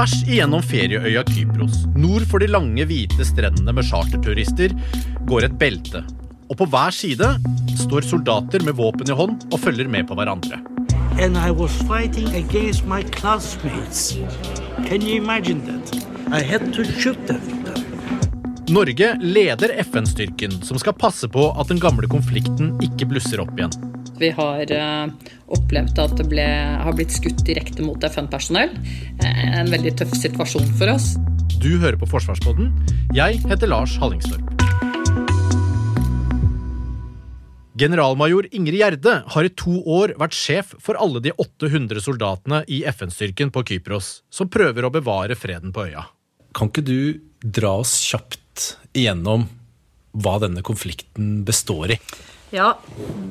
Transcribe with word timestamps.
Tvers 0.00 0.22
igjennom 0.24 0.62
ferieøya 0.64 1.20
Kypros, 1.28 1.82
nord 1.92 2.22
for 2.30 2.40
de 2.40 2.46
lange, 2.48 2.86
hvite 2.88 3.20
strendene 3.28 3.74
med 3.76 3.84
charterturister, 3.84 4.72
går 5.28 5.44
et 5.44 5.58
belte. 5.60 6.00
Og 6.48 6.56
på 6.56 6.68
hver 6.72 6.94
side 6.96 7.28
står 7.82 8.06
soldater 8.08 8.64
med 8.64 8.78
våpen 8.78 9.12
i 9.12 9.18
hånd 9.18 9.44
og 9.50 9.60
følger 9.60 9.92
med 9.92 10.08
på 10.08 10.16
hverandre. 10.16 10.62
and 11.20 11.36
I 11.36 11.50
was 11.50 11.76
fighting 11.84 12.32
against 12.34 12.86
my 12.86 13.02
classmates. 13.12 14.16
Can 14.88 15.02
you 15.02 15.20
imagine 15.20 15.60
that? 15.68 15.92
I 16.32 16.40
had 16.40 16.72
to 16.72 16.82
shoot 16.84 17.20
them. 17.26 17.44
Norge 18.72 19.18
leder 19.20 19.76
FN-styrken 19.84 20.62
som 20.64 20.80
skal 20.80 20.96
passe 20.96 21.28
på 21.28 21.50
at 21.60 21.68
den 21.68 21.78
gamle 21.78 22.08
konflikten 22.08 22.78
ikke 22.80 23.12
blusser 23.12 23.44
opp 23.44 23.52
igjen. 23.52 23.89
Vi 24.20 24.28
har 24.36 24.68
eh, 24.68 25.28
opplevd 25.48 25.98
at 26.02 26.18
det 26.18 26.26
ble, 26.28 26.44
har 26.84 26.92
blitt 26.92 27.14
skutt 27.14 27.40
direkte 27.46 27.80
mot 27.80 28.02
FN-personell. 28.04 28.74
Eh, 29.24 29.44
en 29.62 29.70
veldig 29.72 29.94
tøff 29.96 30.12
situasjon 30.12 30.66
for 30.76 30.92
oss. 30.92 31.14
Du 31.56 31.78
hører 31.80 31.96
på 32.00 32.08
Forsvarsbåten. 32.10 32.68
Jeg 33.16 33.40
heter 33.48 33.70
Lars 33.70 33.94
Hallingstorp. 34.00 34.44
Generalmajor 37.80 38.50
Ingrid 38.52 38.82
Gjerde 38.82 39.14
har 39.32 39.48
i 39.48 39.52
to 39.56 39.78
år 39.88 40.12
vært 40.20 40.36
sjef 40.36 40.74
for 40.84 41.00
alle 41.00 41.22
de 41.24 41.32
800 41.40 42.02
soldatene 42.04 42.58
i 42.68 42.82
FN-styrken 42.92 43.48
på 43.54 43.62
Kypros, 43.70 44.18
som 44.28 44.50
prøver 44.52 44.84
å 44.84 44.92
bevare 44.92 45.38
freden 45.38 45.72
på 45.72 45.86
øya. 45.88 46.04
Kan 46.52 46.68
ikke 46.68 46.84
du 46.84 47.00
dra 47.40 47.78
oss 47.80 47.94
kjapt 48.04 48.74
igjennom 48.92 49.48
hva 50.12 50.36
denne 50.42 50.60
konflikten 50.66 51.40
består 51.48 51.96
i? 51.96 51.98
Ja, 52.50 52.78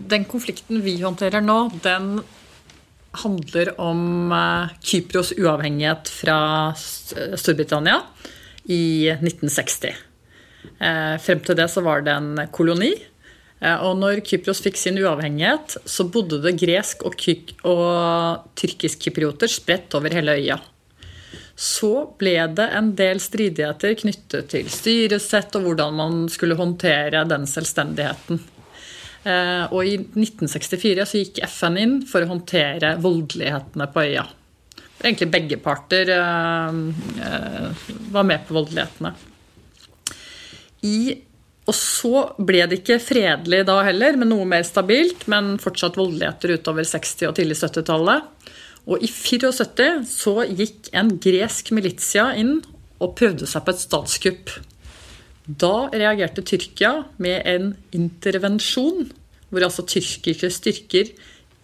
den 0.08 0.25
konflikten 0.25 0.81
vi 0.81 0.95
håndterer 1.02 1.44
nå, 1.44 1.58
den 1.84 2.22
handler 3.20 3.73
om 3.81 4.31
eh, 4.31 4.76
Kypros 4.86 5.34
uavhengighet 5.36 6.08
fra 6.14 6.38
Storbritannia 6.78 7.98
i 8.70 9.09
1960. 9.11 9.95
Eh, 10.80 11.16
Frem 11.20 11.42
til 11.44 11.58
det 11.58 11.67
så 11.73 11.84
var 11.84 12.06
det 12.06 12.14
en 12.16 12.44
koloni. 12.53 12.94
Eh, 13.59 13.84
Og 13.84 13.98
når 14.00 14.22
Kypros 14.28 14.61
fikk 14.64 14.78
sin 14.80 15.00
uavhengighet, 15.02 15.80
så 15.83 16.06
bodde 16.08 16.39
det 16.45 16.56
gresk 16.61 17.04
og, 17.04 17.17
og 17.67 18.54
tyrkisk-kyprioter 18.61 19.52
spredt 19.52 19.98
over 20.00 20.16
hele 20.16 20.38
øya. 20.39 20.59
Så 21.59 21.92
ble 22.16 22.38
det 22.56 22.70
en 22.72 22.94
del 22.95 23.20
stridigheter 23.20 23.98
knyttet 24.00 24.48
til 24.54 24.70
styresett 24.72 25.58
og 25.59 25.66
hvordan 25.67 25.98
man 25.98 26.22
skulle 26.31 26.56
håndtere 26.56 27.26
den 27.28 27.50
selvstendigheten. 27.50 28.39
Eh, 29.23 29.66
Og 29.73 29.86
i 29.86 29.95
1964 30.00 31.06
så 31.08 31.22
gikk 31.23 31.42
FN 31.48 31.80
inn 31.80 31.95
for 32.08 32.23
å 32.23 32.30
håndtere 32.31 32.95
voldelighetene 33.03 33.89
på 33.92 34.06
øya. 34.08 34.28
Egentlig 35.00 35.30
begge 35.31 35.58
parter 35.64 36.11
eh, 36.11 36.80
eh, 37.23 37.89
var 38.11 38.28
med 38.28 38.45
på 38.48 38.56
voldelighetene. 38.58 39.14
I, 40.88 41.20
og 41.67 41.76
så 41.76 42.23
ble 42.39 42.64
det 42.72 42.81
ikke 42.81 43.02
fredelig 43.03 43.66
da 43.67 43.81
heller, 43.84 44.16
men 44.20 44.31
noe 44.31 44.48
mer 44.48 44.64
stabilt, 44.67 45.26
men 45.32 45.58
fortsatt 45.60 45.99
voldeligheter 45.99 46.55
utover 46.55 46.88
60- 46.88 47.27
og 47.27 47.36
tidlig 47.36 47.60
70-tallet. 47.60 48.27
Og 48.89 49.04
i 49.04 49.10
74 49.11 49.89
så 50.08 50.39
gikk 50.48 50.88
en 50.98 51.11
gresk 51.22 51.73
militia 51.76 52.32
inn 52.39 52.61
og 52.99 53.16
prøvde 53.20 53.48
seg 53.48 53.66
på 53.66 53.76
et 53.76 53.83
statskupp. 53.83 54.54
Da 55.49 55.89
reagerte 55.89 56.43
Tyrkia 56.45 56.92
med 57.17 57.42
en 57.49 57.71
intervensjon, 57.95 59.08
hvor 59.49 59.65
altså 59.65 59.86
tyrkiske 59.89 60.52
styrker 60.54 61.10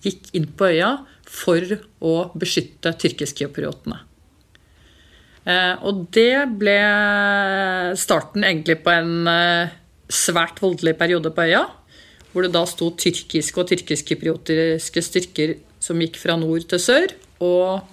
gikk 0.02 0.32
inn 0.38 0.48
på 0.58 0.72
øya 0.74 0.96
for 1.30 1.62
å 2.02 2.16
beskytte 2.38 2.96
tyrkisk-kypriotene. 3.02 4.00
Eh, 5.46 5.76
Og 5.86 6.08
det 6.16 6.48
ble 6.58 6.78
starten 8.00 8.46
egentlig 8.46 8.80
på 8.82 8.94
en 8.94 9.30
eh, 9.30 9.74
svært 10.10 10.62
voldelig 10.64 10.96
periode 10.98 11.30
på 11.30 11.46
øya, 11.46 11.68
hvor 12.34 12.46
det 12.46 12.56
da 12.56 12.66
sto 12.66 12.90
tyrkiske 12.98 13.62
og 13.62 13.70
tyrkisk-kypriotiske 13.70 15.06
styrker 15.06 15.58
som 15.80 16.02
gikk 16.02 16.18
fra 16.18 16.40
nord 16.42 16.66
til 16.72 16.82
sør, 16.82 17.14
og 17.40 17.86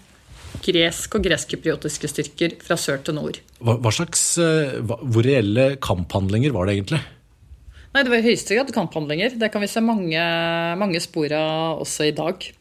gresk 0.62 1.16
og 1.16 1.24
greskkypriotiske 1.24 2.10
styrker 2.10 2.56
fra 2.62 2.76
sør 2.80 3.02
til 3.06 3.16
nord. 3.18 3.40
Hva, 3.62 3.78
hva 3.80 3.92
slags, 3.94 4.22
eh, 4.42 4.78
hva, 4.80 4.98
Hvor 5.02 5.26
reelle 5.26 5.76
kamphandlinger 5.82 6.54
var 6.54 6.66
det 6.68 6.78
egentlig? 6.78 7.02
Nei, 7.92 8.02
det 8.02 8.12
var 8.12 8.22
i 8.22 8.28
høyeste 8.30 8.56
grad 8.56 8.72
kamphandlinger. 8.72 9.36
Det 9.36 9.52
kan 9.52 9.60
vi 9.60 9.68
se 9.68 9.82
mange, 9.84 10.24
mange 10.80 11.00
spor 11.04 11.32
av 11.36 11.82
også 11.84 12.08
i 12.08 12.16
dag. 12.16 12.52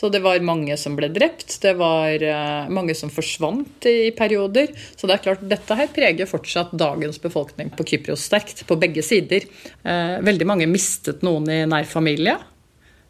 Så 0.00 0.08
det 0.08 0.22
var 0.24 0.40
mange 0.40 0.72
som 0.80 0.94
ble 0.96 1.10
drept, 1.12 1.58
det 1.60 1.74
var 1.76 2.22
eh, 2.24 2.70
mange 2.72 2.94
som 2.96 3.10
forsvant 3.12 3.84
i, 3.84 4.08
i 4.08 4.12
perioder. 4.16 4.72
Så 4.96 5.04
det 5.04 5.18
er 5.18 5.24
klart, 5.26 5.42
dette 5.44 5.76
her 5.76 5.90
preger 5.92 6.30
fortsatt 6.30 6.72
dagens 6.72 7.20
befolkning 7.20 7.68
på 7.76 7.84
Kypros 7.90 8.24
sterkt, 8.30 8.64
på 8.64 8.78
begge 8.80 9.04
sider. 9.04 9.44
Eh, 9.84 10.16
veldig 10.24 10.48
mange 10.48 10.70
mistet 10.70 11.20
noen 11.26 11.50
i 11.52 11.60
nær 11.68 11.84
familie. 11.90 12.38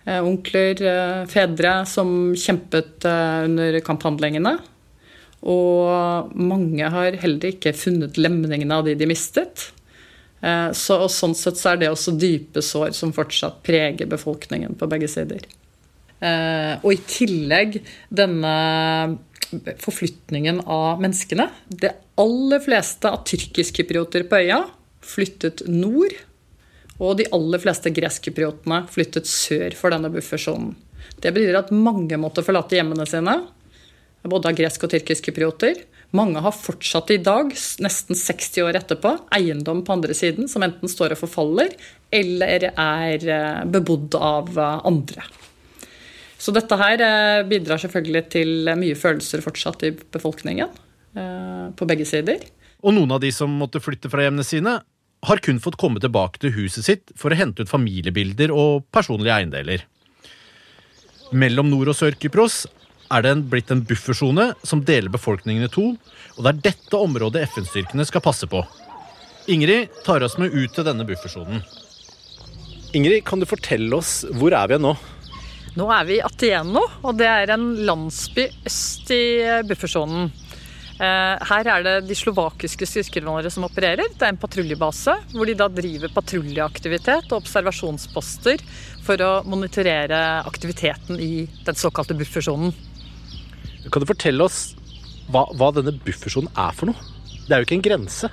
Eh, 0.04 0.24
onkler, 0.24 0.82
eh, 0.82 1.26
fedre 1.28 1.86
som 1.86 2.32
kjempet 2.36 3.04
eh, 3.04 3.44
under 3.44 3.80
kamphandlingene. 3.84 4.54
Og 5.40 6.32
mange 6.36 6.88
har 6.92 7.18
heller 7.20 7.52
ikke 7.52 7.74
funnet 7.76 8.18
lemningene 8.20 8.80
av 8.80 8.88
de 8.88 8.96
de 8.98 9.08
mistet. 9.08 9.70
Så, 10.40 10.96
og 10.96 11.10
sånn 11.12 11.34
sett 11.36 11.58
så 11.60 11.74
er 11.74 11.80
det 11.80 11.88
også 11.92 12.14
dype 12.16 12.62
sår 12.64 12.94
som 12.96 13.10
fortsatt 13.12 13.58
preger 13.64 14.08
befolkningen 14.08 14.72
på 14.80 14.86
begge 14.88 15.08
sider. 15.12 15.42
Og 16.80 16.86
i 16.94 17.00
tillegg 17.08 17.76
denne 18.08 18.52
forflytningen 19.84 20.62
av 20.64 21.00
menneskene. 21.04 21.48
Det 21.68 21.92
aller 22.20 22.64
fleste 22.64 23.12
av 23.12 23.20
tyrkisk-kyprioter 23.28 24.24
på 24.28 24.40
øya 24.40 24.62
flyttet 25.04 25.64
nord. 25.68 26.16
Og 27.00 27.16
de 27.16 27.28
aller 27.32 27.62
fleste 27.62 27.92
gresskypriotene 27.96 28.82
flyttet 28.92 29.28
sør 29.28 29.74
for 29.78 29.92
denne 29.94 30.10
buffersonen. 30.12 30.74
Det 31.20 31.32
betyr 31.34 31.56
at 31.58 31.72
mange 31.72 32.16
måtte 32.20 32.44
forlate 32.44 32.76
hjemmene 32.76 33.06
sine, 33.08 33.38
både 34.28 34.50
av 34.50 34.56
gresk 34.58 34.84
og 34.84 34.92
tyrkisk-kyprioter. 34.92 35.80
Mange 36.16 36.42
har 36.42 36.54
fortsatt 36.56 37.12
i 37.14 37.20
dag, 37.22 37.52
nesten 37.84 38.18
60 38.18 38.64
år 38.66 38.78
etterpå, 38.80 39.14
eiendom 39.36 39.84
på 39.86 39.94
andre 39.94 40.16
siden 40.16 40.48
som 40.50 40.64
enten 40.66 40.90
står 40.90 41.14
og 41.14 41.22
forfaller, 41.22 41.72
eller 42.12 42.66
er 42.70 43.26
eh, 43.30 43.60
bebodd 43.70 44.16
av 44.18 44.50
eh, 44.58 44.80
andre. 44.90 45.24
Så 46.40 46.52
dette 46.56 46.76
her 46.80 47.04
eh, 47.04 47.42
bidrar 47.48 47.80
selvfølgelig 47.80 48.24
til 48.32 48.72
mye 48.80 48.98
følelser 48.98 49.44
fortsatt 49.44 49.86
i 49.88 49.94
befolkningen, 49.96 50.86
på 51.10 51.86
begge 51.90 52.04
sider. 52.06 52.44
Og 52.86 52.92
noen 52.94 53.10
av 53.10 53.18
de 53.18 53.32
som 53.34 53.50
måtte 53.58 53.80
flytte 53.82 54.06
fra 54.12 54.22
hjemmene 54.22 54.44
sine, 54.46 54.76
har 55.22 55.36
kun 55.44 55.60
fått 55.60 55.76
komme 55.81 56.00
tilbake 56.00 56.41
til 56.41 56.54
huset 56.54 56.86
sitt 56.86 57.12
for 57.19 57.31
å 57.31 57.38
hente 57.38 57.62
ut 57.64 57.70
familiebilder 57.72 58.53
og 58.54 58.86
personlige 58.94 59.36
eiendeler. 59.36 59.84
Mellom 61.32 61.69
Nord- 61.70 61.92
og 61.92 61.98
Sør-Kypros 61.98 62.64
er 63.10 63.22
det 63.22 63.30
en- 63.30 63.42
blitt 63.50 63.70
en 63.70 63.82
buffersone 63.82 64.54
som 64.64 64.82
deler 64.84 65.10
befolkningen 65.10 65.64
i 65.64 65.69
to, 65.69 65.97
og 66.38 66.44
det 66.44 66.48
er 66.48 66.72
dette 66.72 66.97
området 66.97 67.42
FN-styrkene 67.50 68.06
skal 68.06 68.21
passe 68.21 68.47
på. 68.47 68.65
Ingrid 69.48 69.89
tar 70.04 70.22
oss 70.22 70.39
med 70.39 70.53
ut 70.54 70.72
til 70.72 70.84
denne 70.84 71.06
buffersonen. 71.06 71.62
Ingrid, 72.94 73.24
kan 73.24 73.39
du 73.41 73.47
fortelle 73.47 73.92
oss 73.94 74.24
hvor 74.34 74.53
er 74.53 74.66
vi 74.68 74.78
nå? 74.78 74.97
Nå 75.77 75.86
er 75.94 76.04
vi 76.04 76.16
i 76.18 76.22
Atieno, 76.27 76.83
og 77.04 77.16
det 77.18 77.27
er 77.27 77.50
en 77.54 77.77
landsby 77.86 78.48
øst 78.66 79.10
i 79.15 79.62
buffersonen. 79.68 80.33
Eh, 81.00 81.44
Her 81.48 81.68
er 81.72 81.84
det 81.86 81.94
de 82.10 82.16
slovakiske 82.18 82.84
styrkevanere 82.84 83.48
som 83.52 83.64
opererer. 83.64 84.10
Det 84.12 84.26
er 84.26 84.34
en 84.34 84.41
patruljebase 84.41 85.14
hvor 85.32 85.48
de 85.48 85.56
da 85.56 85.70
driver 85.72 86.12
patruljeaktivitet 86.12 87.30
og 87.30 87.38
observasjonsposter 87.41 88.60
for 89.06 89.24
å 89.24 89.30
monitorere 89.48 90.20
aktiviteten 90.44 91.16
i 91.16 91.47
den 91.64 91.80
såkalte 91.80 92.16
buffersonen. 92.18 92.74
Kan 93.88 94.04
du 94.04 94.10
fortelle 94.10 94.44
oss 94.44 94.74
hva, 95.32 95.47
hva 95.56 95.70
denne 95.72 95.97
buffersonen 96.04 96.52
er 96.58 96.76
for 96.76 96.92
noe? 96.92 97.10
Det 97.46 97.54
er 97.54 97.62
jo 97.62 97.68
ikke 97.70 97.78
en 97.78 97.88
grense. 97.88 98.28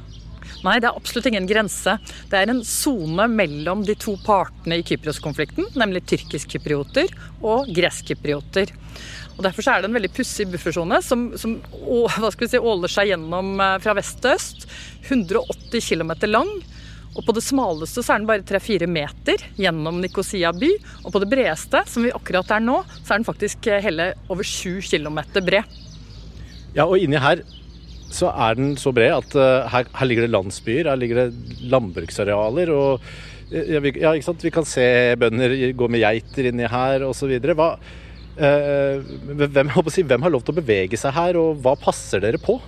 Nei, 0.66 0.80
det 0.82 0.90
er 0.90 0.98
absolutt 0.98 1.28
ingen 1.30 1.48
grense. 1.48 1.94
Det 2.28 2.40
er 2.40 2.52
en 2.52 2.64
sone 2.66 3.28
mellom 3.32 3.84
de 3.86 3.96
to 4.00 4.16
partene 4.26 4.80
i 4.80 4.84
Kypros-konflikten, 4.86 5.70
nemlig 5.78 6.04
tyrkisk-kyprioter 6.10 7.14
og 7.46 7.70
gresk-kyprioter. 7.78 8.74
Og 9.38 9.44
Derfor 9.46 9.70
er 9.70 9.84
det 9.84 9.92
en 9.92 9.98
veldig 9.98 10.10
pussig 10.18 10.48
buffersone 10.50 10.98
som, 11.06 11.30
som 11.38 11.60
å, 11.78 12.08
si, 12.34 12.58
åler 12.58 12.92
seg 12.92 13.12
gjennom 13.12 13.54
eh, 13.62 13.76
fra 13.84 13.94
vest 13.98 14.18
til 14.24 14.34
øst. 14.34 14.66
180 15.08 15.84
km 15.86 16.14
lang. 16.32 16.50
Og 17.18 17.26
på 17.26 17.34
det 17.34 17.44
smaleste 17.46 18.04
så 18.06 18.14
er 18.14 18.22
den 18.22 18.30
bare 18.30 18.46
3-4 18.46 18.90
meter 18.90 19.42
gjennom 19.58 20.02
Nikosia 20.02 20.52
by. 20.54 20.72
Og 21.04 21.14
på 21.14 21.22
det 21.22 21.30
bredeste, 21.32 21.84
som 21.90 22.06
vi 22.06 22.14
akkurat 22.14 22.50
er 22.58 22.66
nå, 22.66 22.80
så 23.04 23.14
er 23.14 23.22
den 23.22 23.30
faktisk 23.30 23.70
eh, 23.70 23.84
hele 23.86 24.12
over 24.34 24.46
7 24.46 24.82
km 24.90 25.22
bred. 25.38 25.78
Ja, 26.74 26.86
og 26.86 26.98
inni 27.02 27.22
her 27.22 27.46
så 28.14 28.32
er 28.32 28.58
den 28.58 28.76
så 28.80 28.94
bred 28.96 29.12
at 29.12 29.34
uh, 29.36 29.68
her, 29.68 29.88
her, 29.92 30.08
ligger 30.08 30.24
det 30.24 30.32
landsbyer, 30.32 30.88
her 30.88 31.00
ligger 31.00 31.26
det 31.26 31.64
landbruksarealer. 31.74 32.72
og 32.72 33.02
ja, 33.52 33.82
vi, 33.84 33.94
ja, 34.00 34.14
ikke 34.14 34.28
sant? 34.28 34.44
vi 34.44 34.52
kan 34.52 34.68
se 34.68 34.86
bønder 35.20 35.56
gå 35.76 35.90
med 35.92 36.04
geiter 36.04 36.50
inni 36.50 36.68
her 36.72 37.04
osv. 37.08 37.34
Hva, 37.52 37.74
uh, 38.38 39.02
hvem, 39.38 39.72
hvem 39.74 40.26
har 40.26 40.34
lov 40.34 40.46
til 40.46 40.56
å 40.56 40.60
bevege 40.62 41.00
seg 41.00 41.16
her, 41.18 41.40
og 41.42 41.62
hva 41.64 41.76
passer 41.80 42.24
dere 42.24 42.42
på? 42.42 42.60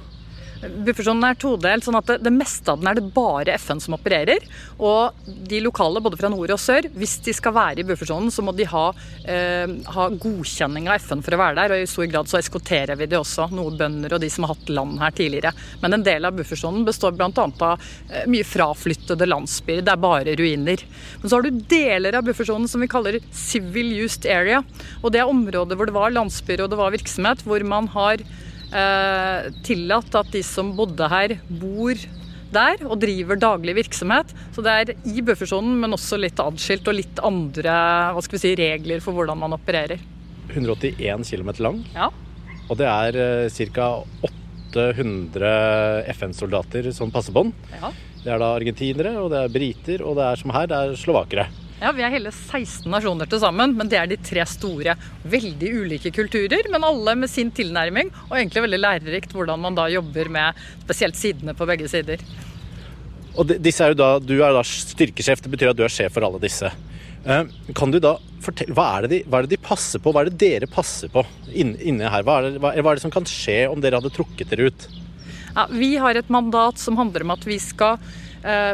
Buffersonen 0.60 1.24
er 1.24 1.38
todelt, 1.40 1.86
sånn 1.86 1.98
at 2.00 2.08
det, 2.10 2.18
det, 2.26 2.32
meste 2.36 2.74
av 2.74 2.82
den 2.82 2.90
er 2.92 2.98
det 2.98 3.12
bare 3.16 3.56
FN 3.62 3.80
som 3.80 3.96
opererer. 3.96 4.44
Og 4.84 5.16
de 5.48 5.62
lokale, 5.64 6.02
både 6.04 6.20
fra 6.20 6.32
nord 6.32 6.52
og 6.52 6.60
sør, 6.60 6.90
hvis 7.00 7.16
de 7.24 7.36
skal 7.36 7.56
være 7.56 7.84
i 7.84 7.88
buffersonen, 7.88 8.32
så 8.34 8.44
må 8.44 8.52
de 8.56 8.68
ha, 8.68 8.86
eh, 9.24 9.72
ha, 9.96 10.08
godkjenning 10.12 10.90
av 10.90 11.00
FN 11.00 11.24
for 11.24 11.36
å 11.36 11.40
være 11.40 11.58
der. 11.62 11.76
Og 11.76 11.84
i 11.84 11.90
stor 11.90 12.10
grad 12.12 12.32
så 12.32 12.42
eskorterer 12.42 13.00
vi 13.00 13.08
de 13.08 13.20
også, 13.20 13.48
noe 13.56 13.76
bønder 13.80 14.18
og 14.18 14.24
de 14.24 14.32
som 14.34 14.46
har 14.46 14.56
hatt 14.56 14.74
land 14.74 15.00
her 15.00 15.16
tidligere. 15.16 15.54
Men 15.84 15.96
en 15.96 16.06
del 16.06 16.28
av 16.28 16.36
buffersonen 16.36 16.84
består 16.88 17.16
bl.a. 17.16 17.32
av 17.32 17.88
eh, 18.10 18.28
mye 18.28 18.48
fraflyttede 18.48 19.30
landsbyer. 19.30 19.86
Det 19.88 19.96
er 19.96 20.04
bare 20.04 20.36
ruiner. 20.40 20.84
Men 21.22 21.30
så 21.30 21.40
har 21.40 21.48
du 21.48 21.64
deler 21.72 22.20
av 22.20 22.28
buffersonen 22.28 22.68
som 22.68 22.84
vi 22.84 22.92
kaller 22.92 23.22
civil 23.32 23.96
used 24.04 24.28
area. 24.28 24.60
Og 25.00 25.16
det 25.16 25.24
er 25.24 25.32
områder 25.32 25.80
hvor 25.80 25.88
det 25.88 25.96
var 25.96 26.14
landsbyer 26.16 26.66
og 26.66 26.74
det 26.74 26.84
var 26.84 26.96
virksomhet, 26.96 27.48
hvor 27.48 27.64
man 27.64 27.88
har 27.96 28.28
eh, 28.76 29.50
tillatt 29.66 30.16
at 30.20 30.32
de 30.34 30.42
som 30.46 30.72
bodde 30.78 31.10
her, 31.12 31.36
bor 31.62 32.00
der 32.54 32.82
og 32.88 32.98
driver 33.02 33.38
daglig 33.40 33.76
virksomhet. 33.78 34.34
Så 34.56 34.64
det 34.66 34.74
er 34.74 34.94
i 35.10 35.22
buffersonen, 35.26 35.78
men 35.82 35.96
også 35.96 36.20
litt 36.20 36.40
adskilt 36.42 36.88
og 36.90 36.98
litt 36.98 37.22
andre 37.26 37.76
hva 38.16 38.24
skal 38.26 38.40
vi 38.40 38.44
si, 38.46 38.56
regler 38.60 39.04
for 39.04 39.18
hvordan 39.18 39.40
man 39.42 39.56
opererer. 39.58 40.02
181 40.50 41.30
km 41.30 41.52
lang, 41.62 41.84
ja. 41.94 42.10
og 42.66 42.78
det 42.80 42.90
er 42.90 43.18
eh, 43.22 43.66
ca. 43.76 43.92
800 44.70 46.10
FN-soldater 46.14 46.90
som 46.94 47.14
passer 47.14 47.34
på 47.34 47.46
den. 47.46 47.54
Ja. 47.78 47.92
Det 48.20 48.34
er 48.34 48.42
da 48.42 48.52
argentinere, 48.58 49.14
og 49.22 49.30
det 49.34 49.44
er 49.44 49.54
briter, 49.54 50.04
og 50.06 50.18
det 50.18 50.26
er 50.26 50.42
som 50.42 50.54
her, 50.54 50.68
det 50.70 50.78
er 50.78 50.98
slovakere. 51.00 51.48
Ja, 51.80 51.94
Vi 51.96 52.04
er 52.04 52.12
hele 52.12 52.32
16 52.34 52.90
nasjoner 52.92 53.30
til 53.30 53.40
sammen, 53.40 53.72
men 53.80 53.88
det 53.88 53.96
er 53.96 54.10
de 54.12 54.18
tre 54.20 54.44
store. 54.50 54.98
Veldig 55.32 55.70
ulike 55.80 56.12
kulturer, 56.12 56.68
men 56.74 56.84
alle 56.84 57.16
med 57.16 57.32
sin 57.32 57.54
tilnærming. 57.56 58.12
Og 58.28 58.36
egentlig 58.36 58.66
veldig 58.66 58.80
lærerikt 58.82 59.36
hvordan 59.36 59.64
man 59.64 59.78
da 59.78 59.88
jobber 59.92 60.28
med 60.36 60.60
spesielt 60.84 61.16
sidene 61.16 61.56
på 61.56 61.68
begge 61.70 61.88
sider. 61.88 62.20
Og 63.40 63.56
disse 63.64 63.86
er 63.86 63.94
jo 63.94 64.00
da, 64.02 64.10
Du 64.20 64.36
er 64.44 64.52
da 64.52 64.66
styrkesjef, 64.66 65.46
det 65.46 65.54
betyr 65.56 65.72
at 65.72 65.80
du 65.80 65.86
er 65.88 65.94
sjef 65.94 66.18
for 66.18 66.28
alle 66.28 66.42
disse. 66.44 66.68
Eh, 67.24 67.48
kan 67.76 67.92
du 67.96 68.00
da 68.04 68.18
fortelle, 68.44 68.76
hva 68.76 68.90
er, 68.98 69.08
de, 69.12 69.24
hva 69.28 69.40
er, 69.40 69.48
det 69.48 69.56
de, 69.56 69.64
passer 69.64 70.04
på, 70.04 70.12
hva 70.12 70.26
er 70.26 70.32
det 70.34 70.40
dere 70.42 70.68
passer 70.72 71.12
på 71.14 71.24
inne 71.56 72.12
her? 72.12 72.28
Hva 72.28 72.42
er, 72.42 72.50
det, 72.50 72.60
hva 72.60 72.76
er 72.76 73.00
det 73.00 73.06
som 73.06 73.14
kan 73.14 73.28
skje 73.28 73.62
om 73.72 73.80
dere 73.84 74.02
hadde 74.02 74.12
trukket 74.16 74.52
dere 74.52 74.68
ut? 74.68 74.90
Ja, 75.56 75.66
vi 75.72 75.96
har 76.00 76.16
et 76.16 76.32
mandat 76.32 76.80
som 76.80 77.00
handler 77.00 77.24
om 77.24 77.34
at 77.36 77.48
vi 77.48 77.58
skal 77.64 78.00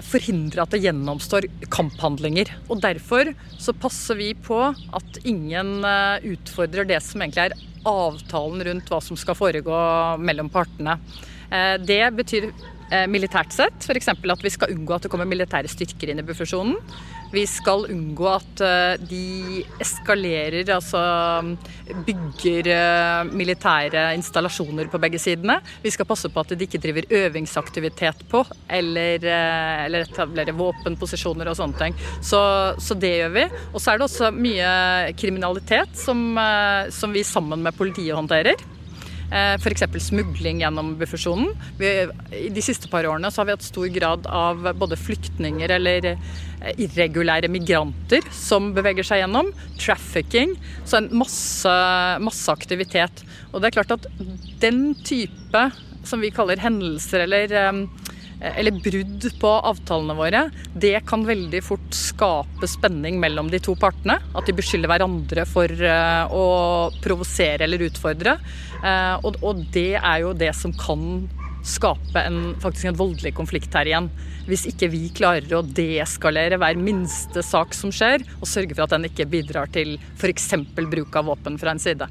forhindre 0.06 0.62
at 0.62 0.74
det 0.74 0.84
gjennomstår 0.84 1.48
kamphandlinger. 1.74 2.52
Og 2.70 2.82
Derfor 2.84 3.32
så 3.58 3.74
passer 3.74 4.20
vi 4.20 4.34
på 4.38 4.60
at 4.70 5.22
ingen 5.26 5.80
eh, 5.88 6.28
utfordrer 6.36 6.88
det 6.90 7.02
som 7.04 7.24
egentlig 7.24 7.48
er 7.48 7.58
avtalen 7.86 8.64
rundt 8.68 8.90
hva 8.92 9.00
som 9.04 9.18
skal 9.20 9.38
foregå 9.38 9.80
mellom 10.22 10.50
partene. 10.54 10.98
Eh, 11.50 11.76
det 11.82 12.04
betyr 12.18 12.50
militært 13.10 13.54
sett 13.56 13.86
f.eks. 13.86 14.12
at 14.14 14.44
vi 14.46 14.52
skal 14.54 14.74
unngå 14.76 14.94
at 14.96 15.06
det 15.06 15.10
kommer 15.14 15.28
militære 15.30 15.72
styrker 15.72 16.12
inn 16.12 16.22
i 16.22 16.26
buffersonen. 16.26 16.78
Vi 17.36 17.44
skal 17.50 17.88
unngå 17.92 18.28
at 18.30 18.62
eh, 18.64 19.02
de 19.10 19.64
eskalerer, 19.82 20.70
altså 20.76 21.02
bygger 22.06 22.70
eh, 22.72 23.32
militære 23.36 24.06
installasjoner 24.16 24.88
på 24.92 25.02
begge 25.04 25.20
sidene. 25.22 25.58
Vi 25.84 25.94
skal 25.94 26.08
passe 26.08 26.32
på 26.32 26.44
at 26.44 26.54
de 26.54 26.68
ikke 26.68 26.82
driver 26.84 27.10
øvingsaktivitet 27.24 28.24
på, 28.32 28.46
eller, 28.80 29.26
eh, 29.26 29.86
eller 29.88 30.06
etablerer 30.06 30.56
våpenposisjoner 30.56 31.50
og 31.52 31.60
sånne 31.60 31.82
ting. 31.82 31.98
Så, 32.22 32.40
så, 32.80 32.96
det 32.96 33.16
gjør 33.18 33.36
vi. 33.36 33.48
Og 33.74 33.82
så 33.82 33.92
er 33.92 34.00
det 34.00 34.08
også 34.08 34.32
mye 34.36 34.72
kriminalitet 35.20 35.98
som, 36.00 36.24
som 36.94 37.14
vi 37.14 37.26
sammen 37.28 37.66
med 37.66 37.76
politiet 37.76 38.16
håndterer. 38.16 38.75
F.eks. 39.32 39.84
smugling 40.06 40.62
gjennom 40.62 40.94
buffersonen. 41.00 41.54
I 41.80 42.50
de 42.54 42.64
siste 42.64 42.90
par 42.92 43.08
årene 43.10 43.32
har 43.34 43.48
vi 43.48 43.56
hatt 43.56 43.66
stor 43.66 43.88
grad 43.94 44.28
av 44.30 44.68
både 44.78 45.00
flyktninger 45.00 45.74
eller 45.78 46.12
irregulære 46.76 47.50
migranter 47.52 48.26
som 48.34 48.72
beveger 48.76 49.06
seg 49.08 49.24
gjennom. 49.24 49.52
Trafficking. 49.82 50.56
Så 50.86 51.02
en 51.02 51.12
masse, 51.18 51.76
masse 52.24 52.54
aktivitet. 52.54 53.26
Og 53.52 53.62
det 53.62 53.70
er 53.70 53.78
klart 53.80 53.96
at 53.98 54.08
den 54.62 54.94
type 55.06 55.68
som 56.06 56.22
vi 56.22 56.34
kaller 56.34 56.62
hendelser 56.62 57.26
eller, 57.26 57.82
eller 58.42 58.76
brudd 58.84 59.28
på 59.40 59.52
avtalene 59.70 60.16
våre, 60.18 60.44
det 60.74 61.00
kan 61.08 61.26
veldig 61.28 61.62
fort 61.64 61.96
skape 61.96 62.68
spenning 62.70 63.20
mellom 63.22 63.50
de 63.52 63.62
to 63.64 63.78
partene. 63.80 64.20
At 64.36 64.48
de 64.48 64.56
beskylder 64.58 64.92
hverandre 64.92 65.48
for 65.50 65.72
eh, 65.72 66.36
å 66.36 66.46
provosere 67.04 67.66
eller 67.66 67.88
utfordre. 67.88 68.38
Eh, 68.84 69.16
og 69.26 69.66
det 69.74 69.96
er 70.02 70.22
jo 70.26 70.36
det 70.38 70.52
som 70.58 70.76
kan 70.76 71.26
skape 71.66 72.22
en, 72.22 72.54
faktisk 72.62 72.92
en 72.92 73.00
voldelig 73.00 73.34
konflikt 73.38 73.74
her 73.74 73.90
igjen. 73.90 74.12
Hvis 74.46 74.68
ikke 74.70 74.92
vi 74.94 75.08
klarer 75.16 75.50
å 75.58 75.64
deeskalere 75.66 76.60
hver 76.62 76.78
minste 76.78 77.42
sak 77.46 77.74
som 77.74 77.94
skjer, 77.94 78.22
og 78.38 78.50
sørge 78.50 78.78
for 78.78 78.86
at 78.86 78.94
den 78.94 79.10
ikke 79.10 79.26
bidrar 79.30 79.72
til 79.74 79.96
f.eks. 80.20 80.52
bruk 80.78 81.18
av 81.18 81.32
våpen 81.32 81.58
fra 81.62 81.74
en 81.74 81.82
side. 81.82 82.10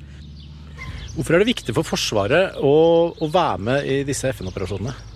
Hvorfor 1.14 1.36
er 1.36 1.44
det 1.44 1.52
viktig 1.52 1.74
for 1.76 1.86
Forsvaret 1.86 2.56
å, 2.58 2.76
å 3.14 3.26
være 3.30 3.66
med 3.68 3.86
i 3.86 4.00
disse 4.06 4.32
FN-operasjonene? 4.34 5.13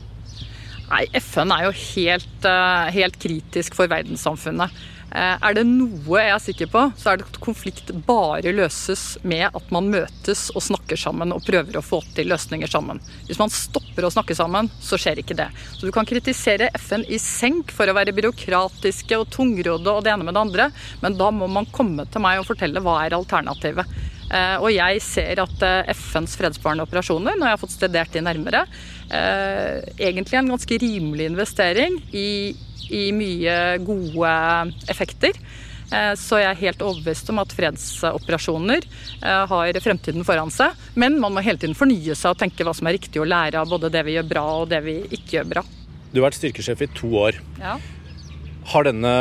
Nei, 0.88 1.04
FN 1.20 1.52
er 1.52 1.66
jo 1.66 1.72
helt, 1.76 2.44
eh, 2.48 2.92
helt 2.96 3.18
kritisk 3.20 3.74
for 3.76 3.90
verdenssamfunnet. 3.90 4.72
Eh, 5.08 5.36
er 5.40 5.54
det 5.56 5.64
noe 5.64 6.20
jeg 6.20 6.32
er 6.34 6.40
sikker 6.40 6.68
på, 6.68 6.82
så 6.96 7.12
er 7.12 7.20
det 7.20 7.28
at 7.28 7.40
konflikt 7.40 7.92
bare 8.06 8.52
løses 8.52 9.16
med 9.24 9.46
at 9.56 9.70
man 9.72 9.88
møtes 9.88 10.50
og 10.52 10.64
snakker 10.64 11.00
sammen 11.00 11.32
og 11.32 11.44
prøver 11.46 11.78
å 11.80 11.84
få 11.84 12.02
til 12.16 12.28
løsninger 12.28 12.68
sammen. 12.68 13.00
Hvis 13.28 13.40
man 13.40 13.52
stopper 13.52 14.04
å 14.04 14.12
snakke 14.12 14.36
sammen, 14.36 14.68
så 14.84 15.00
skjer 15.00 15.22
ikke 15.22 15.36
det. 15.36 15.48
Så 15.72 15.88
du 15.88 15.92
kan 15.92 16.08
kritisere 16.08 16.68
FN 16.76 17.06
i 17.08 17.16
senk 17.16 17.72
for 17.72 17.88
å 17.88 17.96
være 17.96 18.12
byråkratiske 18.16 19.16
og 19.16 19.30
tungråde 19.32 19.88
og 19.88 20.04
det 20.04 20.12
ene 20.12 20.28
med 20.28 20.36
det 20.36 20.44
andre, 20.44 20.70
men 21.00 21.16
da 21.16 21.32
må 21.32 21.48
man 21.48 21.68
komme 21.72 22.04
til 22.12 22.24
meg 22.24 22.42
og 22.42 22.48
fortelle 22.48 22.84
hva 22.84 23.00
er 23.06 23.16
alternativet. 23.16 23.88
Eh, 24.28 24.56
og 24.60 24.70
jeg 24.74 25.02
ser 25.04 25.42
at 25.44 25.66
eh, 25.66 25.92
FNs 25.96 26.36
fredsbarende 26.40 26.84
operasjoner, 26.84 27.36
når 27.38 27.46
jeg 27.46 27.56
har 27.56 27.62
fått 27.64 27.76
studert 27.76 28.14
de 28.14 28.24
nærmere, 28.24 28.66
egentlig 29.08 30.36
en 30.36 30.50
ganske 30.52 30.76
rimelig 30.82 31.30
investering 31.30 31.94
i 32.12 32.28
i 32.88 33.08
mye 33.12 33.78
gode 33.84 34.34
effekter. 34.90 35.36
Eh, 35.88 36.12
så 36.20 36.40
jeg 36.42 36.50
er 36.50 36.60
helt 36.62 36.84
overbevist 36.84 37.30
om 37.32 37.40
at 37.40 37.52
fredsoperasjoner 37.56 38.84
eh, 38.84 39.44
har 39.50 39.80
fremtiden 39.84 40.26
foran 40.26 40.52
seg. 40.52 40.76
Men 41.00 41.18
man 41.22 41.34
må 41.34 41.44
hele 41.44 41.60
tiden 41.60 41.78
fornye 41.78 42.16
seg 42.18 42.34
og 42.34 42.40
tenke 42.42 42.66
hva 42.66 42.74
som 42.76 42.88
er 42.88 42.98
riktig 42.98 43.22
å 43.22 43.28
lære 43.28 43.60
av 43.60 43.70
både 43.72 43.92
det 43.92 44.04
vi 44.08 44.18
gjør 44.18 44.28
bra 44.34 44.46
og 44.62 44.68
det 44.72 44.82
vi 44.84 44.98
ikke 45.08 45.38
gjør 45.38 45.52
bra. 45.56 45.64
Du 46.12 46.20
har 46.20 46.28
vært 46.28 46.40
styrkesjef 46.40 46.84
i 46.84 46.90
to 46.96 47.12
år. 47.20 47.40
Ja. 47.60 47.76
Har 48.68 48.84
denne, 48.84 49.14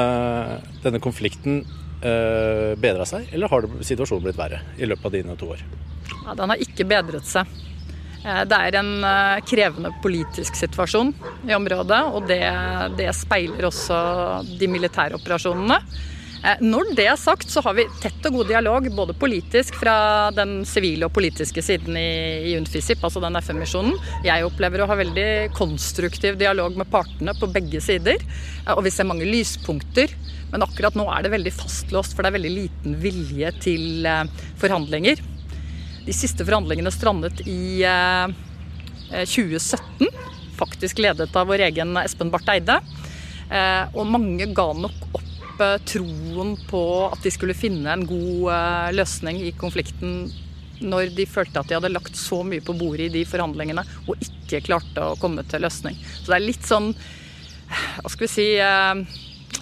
denne 0.84 1.00
konflikten 1.04 1.62
eh, 1.64 1.87
bedra 1.98 3.06
seg, 3.10 3.30
eller 3.34 3.50
har 3.50 3.66
situasjonen 3.82 4.28
blitt 4.28 4.38
verre 4.38 4.60
i 4.78 4.86
løpet 4.86 5.10
av 5.10 5.16
dine 5.16 5.38
to 5.40 5.50
år? 5.56 5.64
Ja, 6.28 6.36
den 6.38 6.54
har 6.54 6.62
ikke 6.62 6.86
bedret 6.88 7.26
seg. 7.26 7.50
Eh, 8.28 8.44
det 8.50 8.60
er 8.60 8.80
en 8.80 8.92
eh, 9.06 9.40
krevende 9.48 9.94
politisk 10.04 10.58
situasjon 10.60 11.14
i 11.48 11.56
området, 11.56 12.04
og 12.12 12.28
det, 12.30 12.44
det 13.00 13.10
speiler 13.16 13.70
også 13.70 13.98
de 14.60 14.70
militære 14.72 15.20
operasjonene. 15.20 15.80
Eh, 16.44 16.60
når 16.62 16.92
det 16.98 17.08
er 17.10 17.20
sagt, 17.20 17.50
så 17.50 17.64
har 17.66 17.78
vi 17.78 17.88
tett 18.02 18.26
og 18.30 18.40
god 18.40 18.52
dialog, 18.52 18.90
både 18.98 19.16
politisk 19.18 19.80
fra 19.80 19.96
den 20.36 20.60
sivile 20.70 21.08
og 21.08 21.16
politiske 21.16 21.64
siden 21.66 21.98
i, 22.00 22.10
i 22.52 22.56
UNFISIP, 22.60 23.04
altså 23.04 23.24
den 23.24 23.40
FN-misjonen. 23.40 23.96
Jeg 24.28 24.46
opplever 24.46 24.84
å 24.84 24.90
ha 24.92 25.00
veldig 25.00 25.30
konstruktiv 25.58 26.40
dialog 26.40 26.78
med 26.78 26.92
partene 26.92 27.36
på 27.38 27.50
begge 27.54 27.82
sider. 27.84 28.22
Og 28.76 28.84
vi 28.86 28.94
ser 28.94 29.08
mange 29.08 29.28
lyspunkter. 29.30 30.14
Men 30.52 30.64
akkurat 30.64 30.96
nå 30.96 31.08
er 31.12 31.26
det 31.26 31.34
veldig 31.34 31.54
fastlåst, 31.56 32.16
for 32.16 32.24
det 32.24 32.32
er 32.32 32.38
veldig 32.38 32.54
liten 32.54 32.96
vilje 33.02 33.52
til 33.64 34.08
forhandlinger. 34.62 35.20
De 36.08 36.16
siste 36.16 36.46
forhandlingene 36.48 36.92
strandet 36.94 37.42
i 37.52 37.84
2017, 39.12 40.08
eh, 40.08 40.22
faktisk 40.58 41.02
ledet 41.04 41.36
av 41.36 41.50
vår 41.50 41.66
egen 41.68 41.98
Espen 42.00 42.32
Barth 42.32 42.52
Eide. 42.54 42.80
Eh, 43.52 43.84
og 43.92 44.08
mange 44.08 44.48
ga 44.56 44.70
nok 44.76 45.18
opp 45.20 45.62
eh, 45.64 45.78
troen 45.88 46.56
på 46.70 46.84
at 47.12 47.24
de 47.24 47.32
skulle 47.32 47.56
finne 47.58 47.92
en 47.92 48.08
god 48.08 48.96
løsning 48.96 49.40
i 49.44 49.54
konflikten 49.56 50.28
når 50.84 51.12
de 51.18 51.26
følte 51.26 51.60
at 51.60 51.70
de 51.70 51.78
hadde 51.78 51.92
lagt 51.92 52.18
så 52.20 52.44
mye 52.46 52.62
på 52.64 52.76
bordet 52.78 53.08
i 53.08 53.14
de 53.20 53.24
forhandlingene 53.28 53.84
og 54.06 54.20
ikke 54.22 54.64
klarte 54.68 55.04
å 55.04 55.16
komme 55.20 55.44
til 55.50 55.64
løsning. 55.66 55.98
Så 56.22 56.32
det 56.32 56.38
er 56.38 56.46
litt 56.46 56.68
sånn 56.68 56.94
Hva 57.68 58.12
skal 58.14 58.28
vi 58.28 58.32
si 58.32 58.48
eh, 58.64 59.02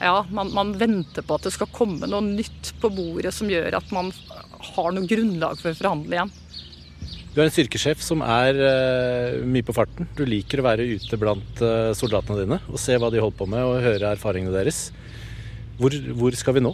Ja, 0.02 0.26
man, 0.34 0.52
man 0.54 0.74
venter 0.80 1.24
på 1.24 1.38
at 1.38 1.46
det 1.48 1.54
skal 1.56 1.72
komme 1.74 2.08
noe 2.10 2.24
nytt 2.26 2.74
på 2.82 2.92
bordet 2.94 3.32
som 3.36 3.50
gjør 3.52 3.78
at 3.80 3.94
man 3.96 4.12
har 4.74 4.92
noe 4.96 5.08
grunnlag 5.08 5.62
for 5.62 5.72
å 5.72 5.78
forhandle 5.78 6.18
igjen. 6.18 6.34
Du 7.36 7.42
er 7.42 7.50
en 7.50 7.52
styrkesjef 7.52 8.00
som 8.00 8.22
er 8.24 8.56
uh, 8.56 9.42
mye 9.44 9.66
på 9.68 9.76
farten. 9.76 10.08
Du 10.16 10.24
liker 10.28 10.62
å 10.62 10.68
være 10.70 10.86
ute 10.96 11.20
blant 11.20 11.64
uh, 11.64 11.92
soldatene 11.98 12.46
dine 12.46 12.60
og 12.72 12.80
se 12.80 12.96
hva 12.96 13.10
de 13.12 13.20
holder 13.20 13.40
på 13.42 13.48
med 13.52 13.66
og 13.68 13.84
høre 13.84 14.14
erfaringene 14.16 14.56
deres. 14.56 14.86
Hvor, 15.76 15.92
hvor 16.16 16.38
skal 16.40 16.56
vi 16.56 16.64
nå? 16.64 16.72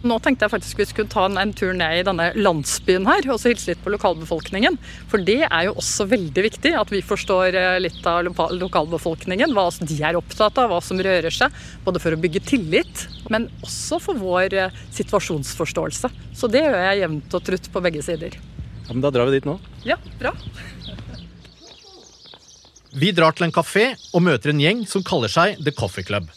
Nå 0.00 0.16
tenkte 0.24 0.46
jeg 0.46 0.52
faktisk 0.54 0.78
vi 0.80 0.86
skulle 0.88 1.12
ta 1.12 1.26
en, 1.28 1.36
en, 1.40 1.52
tur 1.56 1.74
ned 1.76 1.98
i 1.98 2.04
denne 2.06 2.30
landsbyen 2.38 3.04
her 3.08 3.26
og 3.28 3.40
så 3.40 3.50
hilse 3.50 3.72
litt 3.72 3.82
på 3.84 3.92
lokalbefolkningen. 3.92 4.78
For 5.12 5.20
det 5.20 5.42
er 5.44 5.66
jo 5.66 5.74
også 5.80 6.06
veldig 6.08 6.44
viktig 6.46 6.72
at 6.78 6.92
vi 6.92 7.02
forstår 7.04 7.58
eh, 7.58 7.76
litt 7.84 8.00
av 8.08 8.24
lokalbefolkningen. 8.56 9.52
Hva 9.56 9.68
de 9.84 9.98
er 10.00 10.16
opptatt 10.16 10.60
av, 10.62 10.72
hva 10.72 10.80
som 10.84 11.00
rører 11.04 11.34
seg. 11.34 11.52
Både 11.84 12.00
for 12.00 12.16
å 12.16 12.20
bygge 12.20 12.44
tillit, 12.48 13.06
men 13.32 13.50
også 13.60 14.00
for 14.00 14.20
vår 14.20 14.56
eh, 14.56 14.80
situasjonsforståelse. 14.96 16.12
Så 16.32 16.48
det 16.48 16.64
gjør 16.64 16.80
jeg 16.80 17.04
jevnt 17.04 17.36
og 17.36 17.46
trutt 17.50 17.70
på 17.74 17.84
begge 17.84 18.04
sider. 18.06 18.40
Ja, 18.86 18.94
men 18.94 19.04
Da 19.04 19.12
drar 19.12 19.28
vi 19.28 19.36
dit 19.36 19.48
nå. 19.48 19.58
Ja, 19.84 20.00
bra. 20.18 20.32
Vi 22.90 23.12
drar 23.14 23.36
til 23.36 23.46
en 23.46 23.54
kafé 23.54 23.92
og 24.16 24.24
møter 24.26 24.50
en 24.50 24.64
gjeng 24.64 24.86
som 24.88 25.04
kaller 25.06 25.30
seg 25.30 25.60
The 25.60 25.76
Coffee 25.76 26.08
Club. 26.08 26.32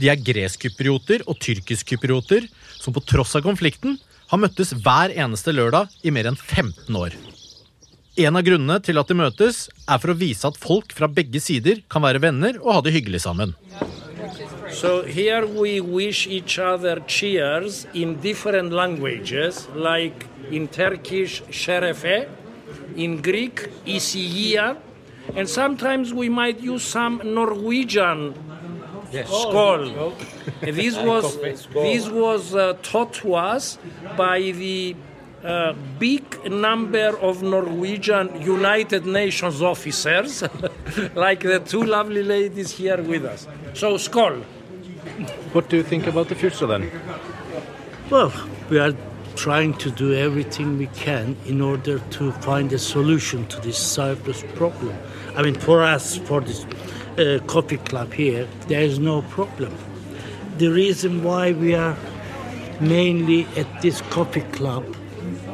De 0.00 0.08
er 0.10 0.20
greskkyprioter 0.24 1.22
og 1.28 1.38
tyrkiskkyprioter 1.44 2.48
som 2.82 2.94
på 2.94 3.04
tross 3.06 3.36
av 3.38 3.46
konflikten 3.46 3.98
har 4.32 4.40
møttes 4.42 4.72
hver 4.82 5.14
eneste 5.14 5.54
lørdag 5.54 5.92
i 6.02 6.10
mer 6.14 6.30
enn 6.30 6.38
15 6.38 6.98
år. 6.98 7.14
En 8.20 8.36
av 8.36 8.44
grunnene 8.44 8.76
til 8.84 9.00
at 9.00 9.08
de 9.08 9.16
møtes, 9.16 9.66
er 9.88 10.00
for 10.02 10.12
å 10.12 10.18
vise 10.18 10.44
at 10.44 10.58
folk 10.60 10.92
fra 10.92 11.08
begge 11.08 11.40
sider 11.40 11.80
kan 11.88 12.04
være 12.04 12.20
venner 12.20 12.58
og 12.60 12.74
ha 12.76 12.80
det 12.84 12.92
hyggelig 12.96 13.22
sammen. 13.24 13.54
So 14.72 15.02
here 15.04 15.46
we 15.46 15.80
wish 15.80 16.26
each 16.26 16.58
other 16.58 17.00
cheers 17.06 17.86
in 17.94 18.20
different 18.20 18.72
languages, 18.72 19.68
like 19.74 20.26
in 20.50 20.68
Turkish 20.68 21.42
şerefe, 21.50 22.26
in 22.96 23.20
Greek 23.22 23.68
isiya, 23.86 24.76
and 25.36 25.48
sometimes 25.48 26.12
we 26.12 26.28
might 26.28 26.60
use 26.60 26.84
some 26.84 27.20
Norwegian 27.24 28.34
Yes. 29.12 29.28
Skål. 29.28 30.14
this 30.60 30.96
was 30.96 31.36
this 31.72 32.08
was 32.08 32.54
uh, 32.54 32.76
taught 32.82 33.12
to 33.14 33.34
us 33.34 33.78
by 34.16 34.40
the 34.40 34.96
uh, 35.44 35.74
big 35.98 36.22
number 36.50 37.18
of 37.18 37.42
Norwegian 37.42 38.40
United 38.40 39.04
Nations 39.06 39.60
officers, 39.60 40.42
like 41.14 41.40
the 41.40 41.60
two 41.60 41.82
lovely 41.82 42.22
ladies 42.22 42.70
here 42.70 43.02
with 43.02 43.24
us. 43.24 43.46
So, 43.74 43.94
skål. 43.94 44.44
What 45.52 45.68
do 45.68 45.76
you 45.76 45.82
think 45.82 46.06
about 46.06 46.28
the 46.28 46.34
future 46.34 46.66
then? 46.66 46.90
Well, 48.08 48.32
we 48.70 48.78
are 48.78 48.94
trying 49.36 49.74
to 49.74 49.90
do 49.90 50.14
everything 50.14 50.78
we 50.78 50.86
can 50.88 51.36
in 51.46 51.60
order 51.60 51.98
to 51.98 52.32
find 52.32 52.72
a 52.72 52.78
solution 52.78 53.46
to 53.48 53.60
this 53.60 53.78
Cyprus 53.78 54.44
problem. 54.54 54.96
I 55.36 55.42
mean, 55.42 55.54
for 55.54 55.82
us, 55.82 56.16
for 56.18 56.40
this 56.40 56.66
uh, 57.18 57.38
coffee 57.46 57.78
club 57.78 58.12
here, 58.12 58.48
there 58.68 58.82
is 58.82 58.98
no 58.98 59.22
problem. 59.22 59.72
The 60.58 60.68
reason 60.68 61.22
why 61.22 61.52
we 61.52 61.74
are 61.74 61.96
mainly 62.80 63.46
at 63.56 63.82
this 63.82 64.00
coffee 64.02 64.46
club 64.52 64.84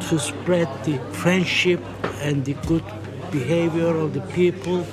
to 0.08 0.18
spread 0.18 0.68
the 0.84 0.98
friendship 1.12 1.80
and 2.22 2.44
the 2.44 2.54
good 2.66 2.84
behavior 3.30 3.88
of 3.88 4.14
the 4.14 4.20
people. 4.32 4.86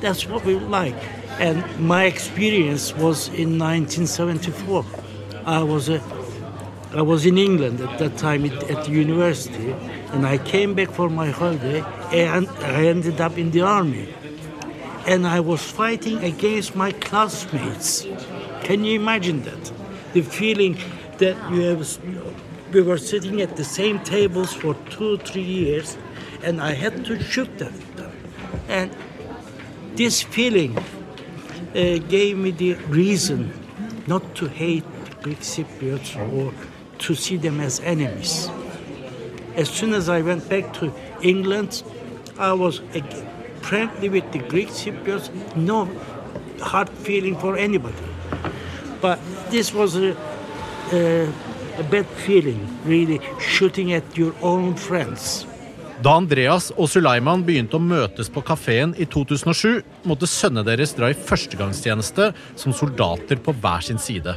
That's 0.00 0.26
what 0.26 0.44
we 0.44 0.54
like. 0.54 0.96
And 1.38 1.64
my 1.78 2.04
experience 2.04 2.94
was 2.94 3.28
in 3.28 3.58
1974. 3.58 4.84
I 5.44 5.62
was 5.62 5.88
a 5.88 6.00
I 6.94 7.00
was 7.00 7.24
in 7.24 7.38
England 7.38 7.80
at 7.80 7.98
that 8.00 8.18
time 8.18 8.44
at, 8.44 8.84
the 8.84 8.90
university, 8.90 9.70
and 10.12 10.26
I 10.26 10.36
came 10.36 10.74
back 10.74 10.90
for 10.90 11.08
my 11.08 11.30
holiday, 11.30 11.82
and 12.12 12.46
I 12.60 12.84
ended 12.84 13.18
up 13.18 13.38
in 13.38 13.50
the 13.50 13.62
army 13.62 14.12
and 15.06 15.26
I 15.26 15.40
was 15.40 15.62
fighting 15.62 16.22
against 16.22 16.76
my 16.76 16.92
classmates. 16.92 18.06
Can 18.62 18.84
you 18.84 19.00
imagine 19.00 19.42
that? 19.42 19.72
The 20.12 20.22
feeling 20.22 20.78
that 21.18 21.36
you 21.50 21.62
have, 21.62 21.98
we 22.72 22.82
were 22.82 22.98
sitting 22.98 23.40
at 23.40 23.56
the 23.56 23.64
same 23.64 23.98
tables 24.00 24.52
for 24.52 24.74
two, 24.90 25.18
three 25.18 25.42
years, 25.42 25.96
and 26.42 26.60
I 26.60 26.72
had 26.72 27.04
to 27.06 27.20
shoot 27.22 27.58
them. 27.58 27.74
And 28.68 28.94
this 29.94 30.22
feeling 30.22 30.78
uh, 30.78 31.98
gave 32.08 32.38
me 32.38 32.50
the 32.50 32.74
reason 32.88 33.52
not 34.06 34.34
to 34.36 34.46
hate 34.46 34.84
Greek 35.22 35.40
Cypriots 35.40 36.16
or 36.32 36.52
to 36.98 37.14
see 37.14 37.36
them 37.36 37.60
as 37.60 37.80
enemies. 37.80 38.48
As 39.54 39.68
soon 39.68 39.94
as 39.94 40.08
I 40.08 40.22
went 40.22 40.48
back 40.48 40.72
to 40.74 40.92
England, 41.20 41.82
I 42.38 42.52
was 42.52 42.78
again 42.94 43.31
friendly 43.62 44.08
with 44.08 44.30
the 44.32 44.38
Greek 44.48 44.68
Cypriots, 44.68 45.30
no 45.56 45.88
hard 46.60 46.88
feeling 46.88 47.36
for 47.36 47.56
anybody. 47.56 47.94
But 49.00 49.18
this 49.50 49.74
was 49.74 49.96
a, 49.96 50.16
a, 50.92 51.28
a 51.78 51.82
bad 51.90 52.06
feeling, 52.06 52.60
really, 52.84 53.20
shooting 53.40 53.92
at 53.92 54.04
your 54.16 54.34
own 54.42 54.76
friends. 54.76 55.46
Da 56.02 56.16
Andreas 56.18 56.72
og 56.74 56.88
Suleiman 56.90 57.44
begynte 57.46 57.78
å 57.78 57.82
møtes 57.82 58.26
på 58.32 58.42
kafeen 58.42 58.90
i 58.98 59.06
2007, 59.06 59.84
måtte 60.10 60.26
sønnene 60.26 60.64
deres 60.66 60.96
dra 60.98 61.12
i 61.12 61.14
førstegangstjeneste 61.14 62.32
som 62.58 62.74
soldater 62.74 63.38
på 63.38 63.54
hver 63.62 63.86
sin 63.86 64.02
side. 64.02 64.34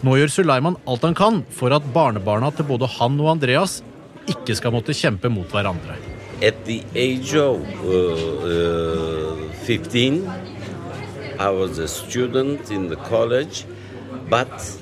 Nå 0.00 0.14
gjør 0.16 0.32
Suleiman 0.32 0.78
alt 0.88 1.04
han 1.04 1.16
kan 1.18 1.42
for 1.52 1.74
at 1.76 1.92
barnebarna 1.92 2.52
til 2.54 2.68
både 2.70 2.88
han 2.96 3.18
og 3.20 3.34
Andreas 3.34 3.82
ikke 4.30 4.56
skal 4.56 4.72
måtte 4.72 4.96
kjempe 4.96 5.28
mot 5.32 5.52
hverandre. 5.52 5.98
At 6.40 6.66
the 6.66 6.84
age 6.94 7.34
of 7.34 7.60
uh, 7.84 9.46
uh, 9.48 9.52
15, 9.64 10.28
I 11.36 11.50
was 11.50 11.78
a 11.78 11.88
student 11.88 12.70
in 12.70 12.86
the 12.88 12.94
college, 12.94 13.66
but 14.28 14.78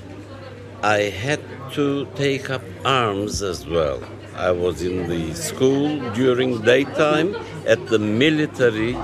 I 0.83 0.99
had 1.25 1.41
to 1.73 2.07
take 2.15 2.51
up 2.51 2.61
arms 2.85 3.41
as 3.41 3.67
well. 3.67 4.03
I 4.35 4.51
was 4.51 4.83
in 4.83 5.09
the 5.09 5.33
school 5.35 5.99
during 6.13 6.61
daytime, 6.61 7.35
at 7.67 7.87
the 7.87 7.99
military 7.99 8.95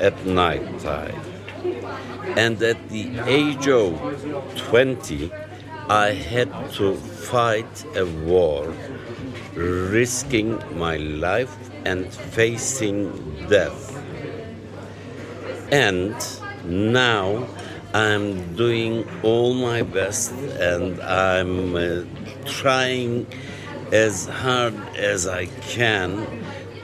at 0.00 0.24
night 0.24 0.80
time. 0.80 1.20
And 2.38 2.62
at 2.62 2.88
the 2.88 3.18
age 3.26 3.68
of 3.68 3.92
20, 4.56 5.30
I 5.90 6.12
had 6.12 6.50
to 6.76 6.94
fight 6.96 7.84
a 7.94 8.06
war, 8.06 8.72
risking 9.54 10.58
my 10.74 10.96
life 10.96 11.67
and 11.84 12.12
facing 12.12 13.46
death. 13.48 13.96
And 15.70 16.14
now 16.64 17.46
I'm 17.94 18.54
doing 18.54 19.08
all 19.22 19.54
my 19.54 19.82
best 19.82 20.32
and 20.32 21.00
I'm 21.00 21.74
uh, 21.74 22.04
trying 22.44 23.26
as 23.92 24.26
hard 24.26 24.74
as 24.96 25.26
I 25.26 25.46
can 25.46 26.26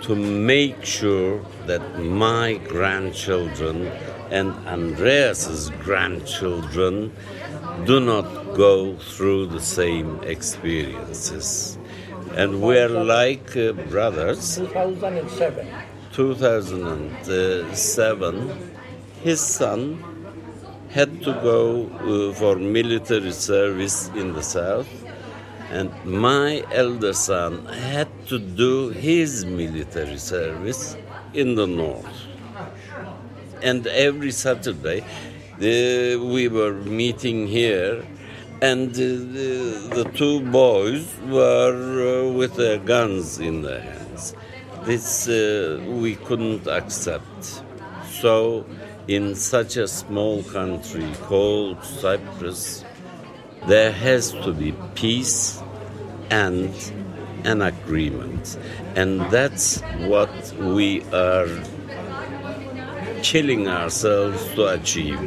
to 0.03 0.15
make 0.15 0.85
sure 0.85 1.45
that 1.67 1.99
my 1.99 2.55
grandchildren 2.69 3.87
and 4.31 4.53
Andreas's 4.67 5.71
grandchildren 5.83 7.13
do 7.85 8.01
not 8.01 8.55
go 8.55 8.97
through 8.97 9.47
the 9.47 9.61
same 9.61 10.23
experiences 10.23 11.79
and 12.37 12.61
we're 12.61 12.89
like 12.89 13.57
uh, 13.57 13.73
brothers. 13.73 14.57
2007. 14.57 15.69
2007, 16.13 18.71
his 19.23 19.41
son 19.41 20.05
had 20.91 21.23
to 21.23 21.33
go 21.43 21.87
uh, 21.87 22.33
for 22.35 22.57
military 22.57 23.33
service 23.33 24.09
in 24.15 24.33
the 24.33 24.43
south, 24.43 24.89
and 25.71 25.91
my 26.05 26.65
elder 26.73 27.13
son 27.13 27.67
had 27.67 28.09
to 28.29 28.39
do 28.39 28.91
his 28.91 29.45
military 29.45 30.19
service 30.19 30.97
in 31.33 31.57
the 31.57 31.67
north. 31.67 32.07
And 33.63 33.87
every 33.89 34.31
Saturday, 34.31 35.05
the, 35.59 36.17
we 36.17 36.47
were 36.49 36.75
meeting 36.75 37.49
here 37.49 38.05
and 38.61 38.95
the, 38.95 39.17
the, 39.95 40.05
two 40.15 40.41
boys 40.51 41.07
were 41.27 42.27
uh, 42.27 42.33
with 42.33 42.55
their 42.57 42.79
guns 42.79 43.39
in 43.39 43.63
their 43.63 43.81
hands. 43.81 44.35
This 44.85 45.29
uh, 45.29 45.83
we 45.87 46.17
couldn't 46.17 46.67
accept. 46.67 47.63
So, 48.11 48.65
in 49.09 49.35
such 49.35 49.77
a 49.77 49.89
small 49.89 50.43
country 50.45 51.13
called 51.23 51.85
Cyprus, 51.85 52.85
there 53.67 53.93
has 53.93 54.33
to 54.33 54.53
be 54.53 54.73
peace 54.95 55.61
and 56.31 56.73
an 57.45 57.63
agreement. 57.63 58.59
And 58.95 59.21
that's 59.31 59.81
what 60.07 60.31
we 60.59 61.03
are 61.13 61.49
killing 63.25 63.67
ourselves 63.69 64.45
to 64.55 64.67
achieve 64.67 65.19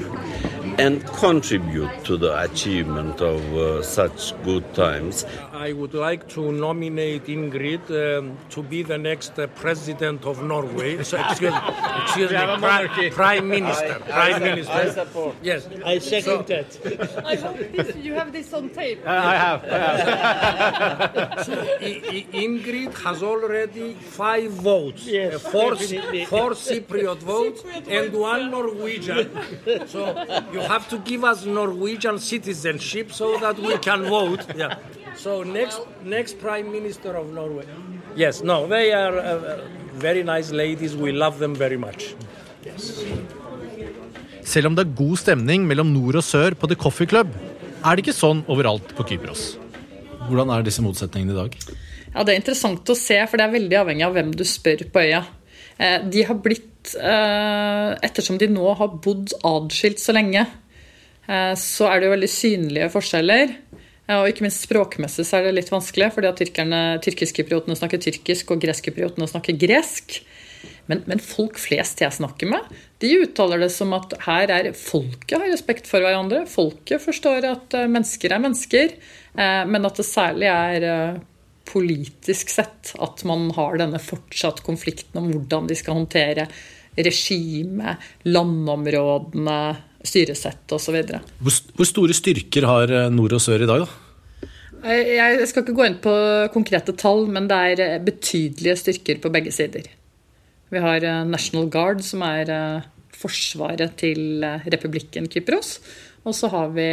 and 0.80 1.04
contribute 1.08 1.90
to 2.06 2.16
the 2.16 2.32
achievement 2.44 3.20
of 3.20 3.42
uh, 3.56 3.82
such 3.82 4.40
good 4.44 4.64
times. 4.76 5.26
I 5.68 5.74
would 5.74 5.94
like 5.94 6.24
to 6.36 6.42
nominate 6.54 7.26
Ingrid 7.26 7.86
um, 7.92 8.38
to 8.52 8.64
be 8.64 8.84
the 8.84 8.98
next 8.98 9.38
uh, 9.38 9.48
president 9.64 10.24
of 10.26 10.42
Norway. 10.42 11.04
So, 11.04 11.18
excuse, 11.20 11.54
excuse 12.04 12.32
me, 12.32 12.38
pri- 12.66 13.10
prime 13.22 13.50
minister. 13.50 13.96
Prime 14.08 14.42
minister. 14.52 15.06
Yes. 15.44 15.68
I 15.84 16.00
second 16.00 16.40
So- 16.48 16.54
that. 16.54 16.70
I 17.34 17.36
hope 17.36 17.58
this, 17.76 17.96
you 17.98 18.14
have 18.14 18.32
this 18.32 18.54
on 18.54 18.70
tape. 18.70 19.00
I 19.06 19.36
have. 19.46 19.60
I- 21.90 22.02
I- 22.18 22.28
Ingrid 22.46 22.94
has 23.06 23.22
already 23.32 23.88
five 24.22 24.52
votes. 24.70 25.02
Yes, 25.06 25.34
Uh, 25.36 25.40
four, 25.54 25.72
four 26.34 26.50
Cypriot 26.68 27.20
votes 27.34 27.60
and 27.98 28.08
one 28.14 28.44
Norwegian. 28.58 29.26
So 29.94 30.00
you 30.54 30.62
have 30.74 30.86
to 30.94 30.98
give 31.10 31.22
us 31.32 31.40
Norwegian 31.46 32.18
citizenship 32.20 33.12
so 33.12 33.28
that 33.44 33.56
we 33.68 33.74
can 33.88 34.02
vote. 34.18 34.44
Yeah. 34.56 34.76
So 35.18 35.44
next, 35.44 35.82
next 36.06 36.40
prime 36.40 36.72
minister 36.72 37.16
of 37.18 37.34
Norway. 37.34 37.66
Yes. 38.16 38.44
No, 38.44 38.68
they 38.68 38.94
are 38.94 39.18
uh, 39.18 39.60
very 39.94 40.24
nice 40.24 40.52
ladies. 40.52 40.96
We 40.96 41.12
love 41.12 41.40
them 41.40 41.56
very 41.56 41.78
much. 41.78 42.14
Selv 44.48 44.70
om 44.70 44.76
det 44.78 44.86
er 44.86 44.94
god 44.96 45.18
stemning 45.20 45.66
mellom 45.68 45.90
nord 45.92 46.20
og 46.22 46.24
sør 46.24 46.56
på 46.56 46.70
The 46.70 46.78
Coffee 46.80 47.10
Club, 47.10 47.34
er 47.84 47.98
det 47.98 48.06
ikke 48.06 48.16
sånn 48.16 48.44
overalt 48.52 48.94
på 48.96 49.06
Kypros. 49.10 49.56
Hvordan 50.28 50.52
er 50.54 50.64
disse 50.68 50.84
motsetningene 50.86 51.34
i 51.34 51.40
dag? 51.42 51.58
Ja, 52.14 52.24
Det 52.24 52.34
er 52.34 52.40
interessant 52.40 52.90
å 52.90 52.96
se, 52.98 53.18
for 53.28 53.38
det 53.38 53.48
er 53.48 53.58
veldig 53.58 53.78
avhengig 53.82 54.06
av 54.08 54.16
hvem 54.16 54.32
du 54.36 54.44
spør 54.48 54.86
på 54.94 55.04
øya. 55.04 55.26
Eh, 55.78 56.00
De 56.10 56.24
har 56.24 56.36
blitt, 56.36 56.96
eh, 56.96 57.90
Ettersom 58.08 58.38
de 58.38 58.48
nå 58.48 58.74
har 58.78 58.88
bodd 59.04 59.34
adskilt 59.44 60.00
så 60.00 60.14
lenge, 60.14 60.48
eh, 61.28 61.54
så 61.54 61.92
er 61.92 62.00
det 62.00 62.08
jo 62.08 62.16
veldig 62.16 62.30
synlige 62.30 62.92
forskjeller. 62.92 63.56
Eh, 64.08 64.18
Og 64.18 64.32
ikke 64.32 64.48
minst 64.48 64.66
språkmessig 64.66 65.28
så 65.28 65.40
er 65.40 65.48
det 65.48 65.58
litt 65.60 65.74
vanskelig, 65.74 66.12
fordi 66.16 66.32
at 66.32 66.42
tyrkiskkypriotene 67.06 67.78
snakker 67.78 68.02
tyrkisk, 68.04 68.52
og 68.52 68.64
greskkypriotene 68.64 69.30
snakker 69.30 69.60
gresk. 69.60 70.22
Men, 70.88 71.04
men 71.06 71.20
folk 71.22 71.60
flest 71.60 72.00
jeg 72.02 72.16
snakker 72.16 72.50
med, 72.50 72.64
de 73.04 73.12
uttaler 73.22 73.60
det 73.62 73.70
som 73.76 73.92
at 73.98 74.16
her 74.24 74.52
er 74.56 74.70
folket 74.74 75.36
har 75.36 75.52
respekt 75.52 75.90
for 75.90 76.04
hverandre. 76.04 76.46
Folket 76.50 77.04
forstår 77.04 77.46
at 77.50 77.76
eh, 77.78 77.90
mennesker 77.92 78.34
er 78.34 78.44
mennesker, 78.44 78.96
eh, 79.36 79.64
men 79.68 79.88
at 79.88 80.00
det 80.00 80.08
særlig 80.08 80.48
er 80.50 80.88
eh, 80.88 81.20
politisk 81.68 82.54
sett 82.54 82.94
at 83.04 83.24
man 83.28 83.50
har 83.58 83.78
denne 83.82 84.00
fortsatt 84.00 84.64
konflikten 84.66 85.20
om 85.20 85.30
hvordan 85.34 85.68
de 85.68 85.78
skal 85.78 86.00
håndtere 86.00 86.48
regime, 86.98 87.98
landområdene, 88.26 89.60
styresett 90.08 90.76
osv. 90.76 90.98
Hvor, 91.44 91.62
hvor 91.78 91.90
store 91.90 92.18
styrker 92.18 92.68
har 92.70 92.94
eh, 92.94 93.08
nord 93.14 93.38
og 93.38 93.44
sør 93.44 93.66
i 93.66 93.70
dag, 93.70 93.86
da? 93.86 94.04
Jeg 94.88 95.48
skal 95.50 95.64
ikke 95.64 95.76
gå 95.76 95.86
inn 95.88 95.98
på 96.04 96.14
konkrete 96.54 96.94
tall, 96.96 97.26
men 97.34 97.50
det 97.50 97.58
er 97.72 97.84
eh, 97.86 98.04
betydelige 98.04 98.78
styrker 98.84 99.22
på 99.24 99.32
begge 99.34 99.54
sider. 99.56 99.90
Vi 100.72 100.84
har 100.84 101.04
eh, 101.04 101.24
National 101.28 101.68
Guard, 101.74 102.06
som 102.06 102.24
er 102.28 102.52
forsvaret 103.18 103.96
til 103.98 104.46
republikken 104.70 105.26
Kypros. 105.32 105.80
Og 106.28 106.36
så 106.38 106.52
har 106.54 106.70
vi 106.76 106.88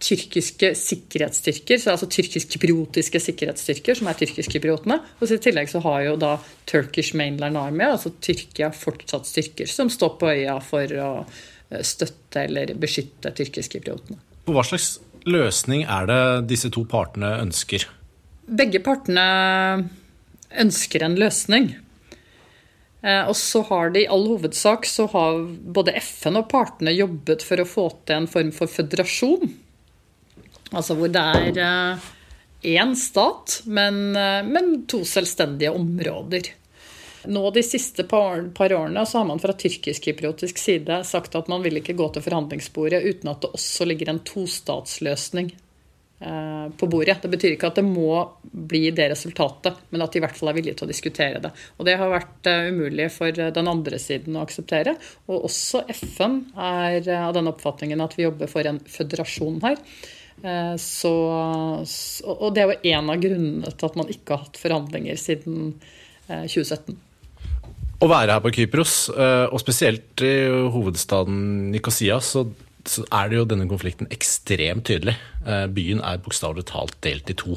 tyrkiske 0.00 0.70
sikkerhetsstyrker, 0.78 1.78
så 1.80 1.92
altså 1.92 2.08
tyrkisk-kypriotiske 2.08 3.20
sikkerhetsstyrker, 3.20 3.98
som 3.98 4.08
er 4.08 4.16
tyrkisk-kypriotene. 4.20 4.98
Og 5.20 5.28
så 5.28 5.36
i 5.36 5.42
tillegg 5.44 5.68
så 5.72 5.82
har 5.84 6.06
jo 6.06 6.14
da 6.20 6.36
Turkish 6.68 7.16
Mainland 7.16 7.58
Army, 7.60 7.84
altså 7.84 8.14
Tyrkia, 8.20 8.70
fortsatt 8.72 9.28
styrker 9.28 9.68
som 9.70 9.92
står 9.92 10.16
på 10.20 10.30
øya 10.32 10.56
for 10.64 10.96
å 11.02 11.10
støtte 11.82 12.44
eller 12.46 12.74
beskytte 12.78 13.32
tyrkiske-kypriotene. 13.36 14.18
Hva 14.46 14.62
slags 14.66 15.00
løsning 15.26 15.82
er 15.90 16.06
det 16.06 16.22
disse 16.52 16.70
to 16.74 16.84
partene 16.88 17.32
ønsker? 17.42 17.88
Begge 18.46 18.78
partene 18.84 19.26
ønsker 20.54 21.02
en 21.02 21.16
løsning. 21.18 21.72
Eh, 23.02 23.22
Og 23.26 23.36
så 23.36 23.62
har 23.68 23.90
de 23.90 24.04
i 24.04 24.10
all 24.10 24.26
hovedsak 24.30 24.86
så 24.86 25.08
har 25.12 25.42
både 25.46 25.96
FN 26.00 26.38
og 26.40 26.48
partene 26.50 26.94
jobbet 26.94 27.42
for 27.42 27.62
å 27.62 27.68
få 27.68 27.88
til 28.06 28.22
en 28.22 28.30
form 28.30 28.52
for 28.54 28.70
føderasjon. 28.70 29.50
Altså 30.72 30.96
hvor 30.98 31.10
det 31.14 31.22
er 31.22 31.98
én 32.66 32.94
stat, 32.98 33.60
men, 33.66 34.16
eh, 34.16 34.42
men 34.42 34.86
to 34.86 35.04
selvstendige 35.04 35.74
områder. 35.74 36.52
Nå 37.26 37.50
De 37.50 37.62
siste 37.62 38.04
par, 38.08 38.42
par 38.54 38.72
årene 38.72 39.06
så 39.06 39.18
har 39.18 39.28
man 39.28 39.40
fra 39.42 39.54
tyrkisk-kypriotisk 39.56 40.58
side 40.58 41.02
sagt 41.04 41.36
at 41.38 41.48
man 41.52 41.64
vil 41.64 41.80
ikke 41.80 41.96
gå 41.98 42.08
til 42.14 42.24
forhandlingsbordet 42.24 43.02
uten 43.04 43.30
at 43.32 43.44
det 43.44 43.54
også 43.56 43.86
ligger 43.88 44.12
en 44.12 44.20
tostatsløsning 44.26 45.50
eh, 46.20 46.66
på 46.78 46.88
bordet. 46.90 47.18
Det 47.22 47.30
betyr 47.32 47.56
ikke 47.56 47.70
at 47.70 47.80
det 47.80 47.86
må 47.86 48.20
bli 48.42 48.90
det 48.96 49.08
resultatet, 49.12 49.80
men 49.90 50.04
at 50.04 50.12
de 50.12 50.20
i 50.20 50.24
hvert 50.24 50.38
fall 50.38 50.52
er 50.52 50.58
villige 50.58 50.78
til 50.80 50.88
å 50.88 50.92
diskutere 50.92 51.42
det. 51.42 51.52
Og 51.78 51.88
Det 51.88 51.96
har 52.00 52.12
vært 52.12 52.50
eh, 52.52 52.68
umulig 52.72 53.08
for 53.14 53.30
eh, 53.32 53.54
den 53.58 53.72
andre 53.72 54.00
siden 54.02 54.38
å 54.38 54.44
akseptere. 54.46 54.96
Og 55.26 55.48
også 55.50 55.86
FN 55.96 56.40
er 56.54 57.00
eh, 57.02 57.26
av 57.26 57.34
den 57.36 57.50
oppfatningen 57.52 58.04
at 58.04 58.16
vi 58.18 58.28
jobber 58.28 58.50
for 58.52 58.68
en 58.68 58.82
føderasjon 58.84 59.60
her. 59.66 59.80
Så, 60.76 61.10
og 62.28 62.50
det 62.54 62.60
er 62.60 62.68
jo 62.68 62.90
en 62.92 63.06
av 63.08 63.20
grunnene 63.22 63.70
til 63.72 63.88
at 63.88 63.94
man 63.96 64.10
ikke 64.12 64.34
har 64.34 64.42
hatt 64.44 64.58
forhandlinger 64.60 65.16
siden 65.16 65.70
eh, 66.28 66.44
2017. 66.44 66.96
Å 67.96 68.06
være 68.10 68.34
her 68.34 68.42
på 68.44 68.52
Kypros, 68.52 68.94
eh, 69.14 69.46
og 69.48 69.60
spesielt 69.62 70.20
i 70.24 70.34
hovedstaden 70.72 71.70
Nikosia, 71.72 72.18
så, 72.20 72.44
så 72.84 73.04
er 73.08 73.30
det 73.30 73.38
jo 73.38 73.46
denne 73.48 73.68
konflikten 73.70 74.10
ekstremt 74.12 74.84
tydelig. 74.90 75.16
Eh, 75.46 75.64
Byen 75.72 76.02
er 76.04 76.20
bokstavelig 76.24 76.66
talt 76.68 76.98
delt 77.06 77.32
i 77.32 77.36
to. 77.40 77.56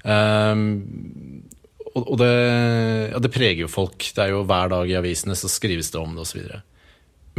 Um, 0.00 1.42
og 1.98 2.14
det, 2.20 2.30
ja, 3.10 3.18
det 3.18 3.32
preger 3.34 3.64
jo 3.64 3.72
folk. 3.72 4.06
Det 4.14 4.22
er 4.22 4.36
jo 4.36 4.44
Hver 4.46 4.70
dag 4.70 4.90
i 4.90 4.98
avisene 5.00 5.34
så 5.36 5.50
skrives 5.50 5.90
det 5.90 5.98
om 5.98 6.14
det 6.14 6.22
osv. 6.22 6.46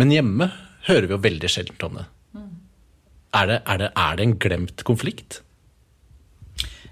Men 0.01 0.11
hjemme 0.11 0.49
hører 0.89 1.07
vi 1.07 1.15
jo 1.15 1.23
veldig 1.23 1.51
sjelden 1.51 1.87
om 1.87 2.01
det. 2.01 2.09
Er 3.31 3.47
det, 3.47 3.61
er 3.63 3.79
det, 3.79 3.89
er 3.95 4.17
det 4.19 4.25
en 4.25 4.35
glemt 4.43 4.83
konflikt? 4.83 5.39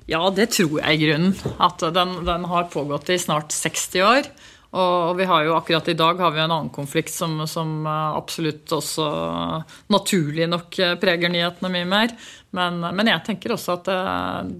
Ja, 0.09 0.21
det 0.33 0.53
tror 0.55 0.79
jeg 0.79 0.95
i 0.95 1.01
grunnen. 1.03 1.35
At 1.61 1.83
den, 1.83 2.15
den 2.25 2.47
har 2.49 2.69
pågått 2.71 3.11
i 3.11 3.19
snart 3.19 3.51
60 3.53 4.05
år. 4.07 4.29
Og 4.69 5.15
vi 5.17 5.25
har 5.25 5.47
jo 5.47 5.55
akkurat 5.57 5.87
i 5.89 5.97
dag 5.97 6.19
har 6.21 6.33
vi 6.35 6.41
en 6.43 6.51
annen 6.51 6.69
konflikt 6.69 7.13
som, 7.13 7.39
som 7.49 7.87
eh, 7.89 8.17
absolutt 8.19 8.69
også 8.75 9.07
naturlig 9.89 10.45
nok 10.49 10.77
eh, 10.77 10.93
preger 11.01 11.33
nyhetene 11.33 11.71
mye 11.73 11.87
mer. 11.89 12.13
Men, 12.53 12.77
men 12.83 13.09
jeg 13.09 13.25
tenker 13.25 13.55
også 13.55 13.79
at 13.79 13.89
det, 13.89 13.99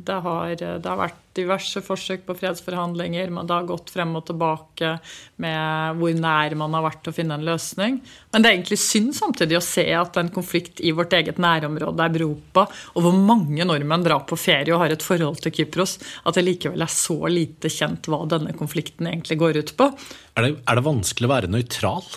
det, 0.10 0.18
har, 0.26 0.56
det 0.58 0.90
har 0.90 0.98
vært 0.98 1.22
diverse 1.38 1.82
forsøk 1.86 2.26
på 2.28 2.36
fredsforhandlinger. 2.40 3.30
Det 3.30 3.56
har 3.56 3.68
gått 3.70 3.92
frem 3.94 4.16
og 4.18 4.26
tilbake 4.30 4.96
med 5.42 6.00
hvor 6.00 6.16
nær 6.18 6.56
man 6.60 6.78
har 6.78 6.86
vært 6.88 7.10
å 7.10 7.14
finne 7.16 7.38
en 7.38 7.46
løsning. 7.48 8.00
Men 8.34 8.44
det 8.44 8.50
er 8.50 8.58
egentlig 8.58 8.80
synd 8.82 9.14
samtidig 9.18 9.60
å 9.60 9.64
se 9.66 9.86
at 9.96 10.18
en 10.20 10.32
konflikt 10.34 10.82
i 10.82 10.94
vårt 10.96 11.14
eget 11.18 11.42
nærområde 11.42 12.10
Europa, 12.10 12.66
og 12.96 13.06
hvor 13.06 13.16
mange 13.16 13.68
nordmenn 13.68 14.06
drar 14.06 14.26
på 14.30 14.40
ferie 14.40 14.74
og 14.74 14.84
har 14.84 14.96
et 14.96 15.06
forhold 15.06 15.42
til 15.44 15.54
Kypros, 15.60 15.98
at 16.26 16.38
det 16.38 16.46
likevel 16.48 16.86
er 16.86 16.94
så 16.94 17.20
lite 17.32 17.72
kjent 17.74 18.10
hva 18.10 18.24
denne 18.30 18.56
konflikten 18.58 19.12
egentlig 19.12 19.40
går 19.40 19.62
ut 19.62 19.76
på. 19.78 19.92
Er 20.40 20.48
det, 20.48 20.56
er 20.66 20.80
det 20.80 20.88
vanskelig 20.88 21.30
å 21.30 21.36
være 21.36 21.52
nøytral? 21.52 22.10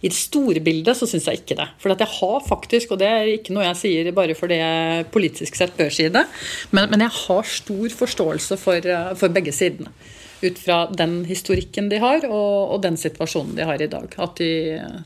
I 0.00 0.08
det 0.08 0.16
store 0.16 0.62
bildet 0.64 0.96
så 0.96 1.08
syns 1.08 1.26
jeg 1.28 1.42
ikke 1.42 1.58
det. 1.58 1.66
For 1.82 1.92
jeg 1.92 2.12
har 2.14 2.38
faktisk, 2.46 2.94
og 2.94 3.02
det 3.02 3.08
er 3.10 3.32
ikke 3.34 3.54
noe 3.56 3.66
jeg 3.68 3.80
sier 3.80 4.10
bare 4.16 4.36
fordi 4.38 4.60
jeg 4.60 5.08
politisk 5.14 5.58
sett 5.58 5.76
bør 5.78 5.92
si 5.94 6.08
det, 6.12 6.24
men, 6.72 6.88
men 6.92 7.04
jeg 7.06 7.16
har 7.18 7.52
stor 7.56 7.98
forståelse 8.02 8.58
for, 8.60 8.90
eh, 8.94 9.12
for 9.20 9.34
begge 9.34 9.54
sidene. 9.56 9.92
Ut 10.40 10.56
fra 10.56 10.86
den 10.96 11.20
historikken 11.28 11.90
de 11.92 12.00
har, 12.00 12.24
og, 12.30 12.74
og 12.74 12.82
den 12.86 12.96
situasjonen 12.96 13.58
de 13.58 13.66
har 13.68 13.82
i 13.82 13.90
dag. 13.92 14.08
At 14.16 14.38
de 14.40 14.50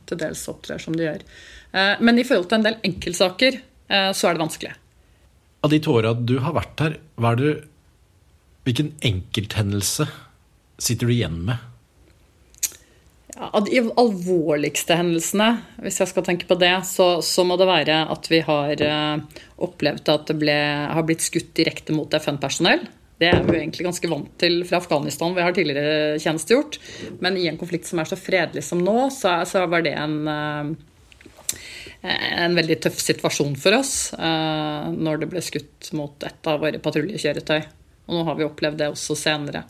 til 0.06 0.20
dels 0.20 0.46
opptrer 0.52 0.82
som 0.82 0.94
de 0.94 1.08
gjør. 1.08 1.26
Eh, 1.74 1.94
Men 2.00 2.18
i 2.18 2.26
forhold 2.26 2.48
til 2.50 2.60
en 2.60 2.68
del 2.68 2.80
enkeltsaker, 2.86 3.60
eh, 3.90 4.10
så 4.14 4.30
er 4.30 4.36
det 4.36 4.44
vanskelig. 4.44 4.74
Av 5.64 5.72
de 5.72 5.80
to 5.82 5.96
du 6.22 6.38
har 6.44 6.54
vært 6.54 6.84
her, 6.84 6.98
er 7.18 7.46
hvilken 8.64 8.94
enkelthendelse 9.04 10.06
sitter 10.80 11.08
du 11.08 11.12
igjen 11.12 11.42
med? 11.48 11.73
Av 13.34 13.64
de 13.66 13.80
alvorligste 13.98 14.94
hendelsene, 14.94 15.48
hvis 15.82 15.98
jeg 15.98 16.10
skal 16.12 16.24
tenke 16.26 16.46
på 16.46 16.54
det, 16.58 16.74
så, 16.86 17.16
så 17.24 17.42
må 17.46 17.56
det 17.58 17.66
være 17.66 17.96
at 18.12 18.28
vi 18.30 18.38
har 18.46 18.82
eh, 18.86 19.40
opplevd 19.66 20.10
at 20.12 20.28
det 20.30 20.36
ble, 20.38 20.54
har 20.94 21.06
blitt 21.06 21.24
skutt 21.24 21.50
direkte 21.58 21.96
mot 21.96 22.14
FN-personell. 22.14 22.84
Det 23.18 23.30
er 23.30 23.42
vi 23.46 23.58
egentlig 23.58 23.86
ganske 23.86 24.10
vant 24.10 24.30
til 24.38 24.60
fra 24.66 24.78
Afghanistan, 24.78 25.34
vi 25.34 25.42
har 25.42 25.54
tidligere 25.54 26.18
tjenestegjort. 26.22 26.78
Men 27.22 27.38
i 27.38 27.48
en 27.50 27.58
konflikt 27.58 27.90
som 27.90 28.02
er 28.02 28.10
så 28.10 28.18
fredelig 28.18 28.62
som 28.66 28.82
nå, 28.82 28.96
så, 29.14 29.36
så 29.50 29.64
var 29.70 29.82
det 29.86 29.96
en, 29.98 30.16
eh, 30.30 32.14
en 32.44 32.54
veldig 32.58 32.78
tøff 32.86 33.02
situasjon 33.02 33.58
for 33.58 33.80
oss 33.80 33.96
eh, 34.14 34.94
når 34.94 35.24
det 35.24 35.30
ble 35.34 35.42
skutt 35.42 35.90
mot 35.98 36.26
et 36.26 36.50
av 36.50 36.62
våre 36.62 36.82
patruljekjøretøy. 36.82 37.60
Og 38.04 38.18
nå 38.18 38.24
har 38.28 38.38
vi 38.38 38.46
opplevd 38.46 38.82
det 38.82 38.92
også 38.94 39.18
senere. 39.18 39.64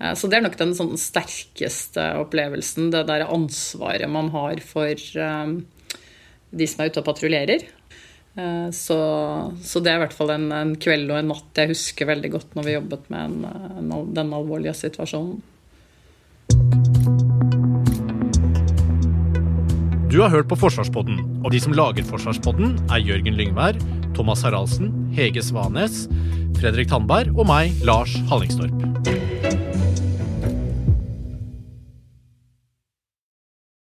Eh, 0.00 0.14
så 0.18 0.30
det 0.30 0.38
er 0.38 0.46
nok 0.46 0.58
den 0.60 0.74
sånn 0.76 0.96
sterkeste 1.00 2.10
opplevelsen, 2.22 2.90
det 2.94 3.06
der 3.10 3.26
ansvaret 3.28 4.10
man 4.10 4.32
har 4.34 4.62
for 4.64 4.94
um, 5.18 5.60
de 6.54 6.68
som 6.70 6.82
er 6.82 6.92
ute 6.92 7.02
og 7.02 7.08
patruljerer. 7.08 7.66
Eh, 8.34 8.68
så, 8.74 8.98
så, 9.62 9.80
det 9.80 9.92
er 9.92 10.00
i 10.00 10.04
hvert 10.04 10.16
fall 10.16 10.34
en, 10.34 10.50
en, 10.54 10.76
kveld 10.80 11.10
og 11.12 11.20
en 11.20 11.32
natt 11.34 11.60
jeg 11.62 11.70
husker 11.70 12.10
veldig 12.10 12.32
godt 12.34 12.56
når 12.58 12.66
vi 12.66 12.78
jobbet 12.78 13.10
med 13.14 13.28
en, 13.28 13.66
en, 13.78 13.92
den 14.16 14.34
alvorlige 14.34 14.74
situasjonen. 14.84 15.42
Du 20.14 20.20
har 20.22 20.30
hørt 20.30 20.46
på 20.46 20.58
Forsvarspodden, 20.58 21.16
og 21.42 21.50
de 21.50 21.58
som 21.58 21.74
lager 21.74 22.06
Forsvarspodden, 22.06 22.76
er 22.86 23.02
Jørgen 23.02 23.34
Lyngvær, 23.34 23.80
Thomas 24.14 24.44
Haraldsen, 24.46 24.92
Hege 25.14 25.42
Svanes, 25.42 26.04
Fredrik 26.60 26.92
Tandberg 26.92 27.34
og 27.34 27.50
meg, 27.50 27.74
Lars 27.82 28.14
Hallingstorp. 28.30 29.43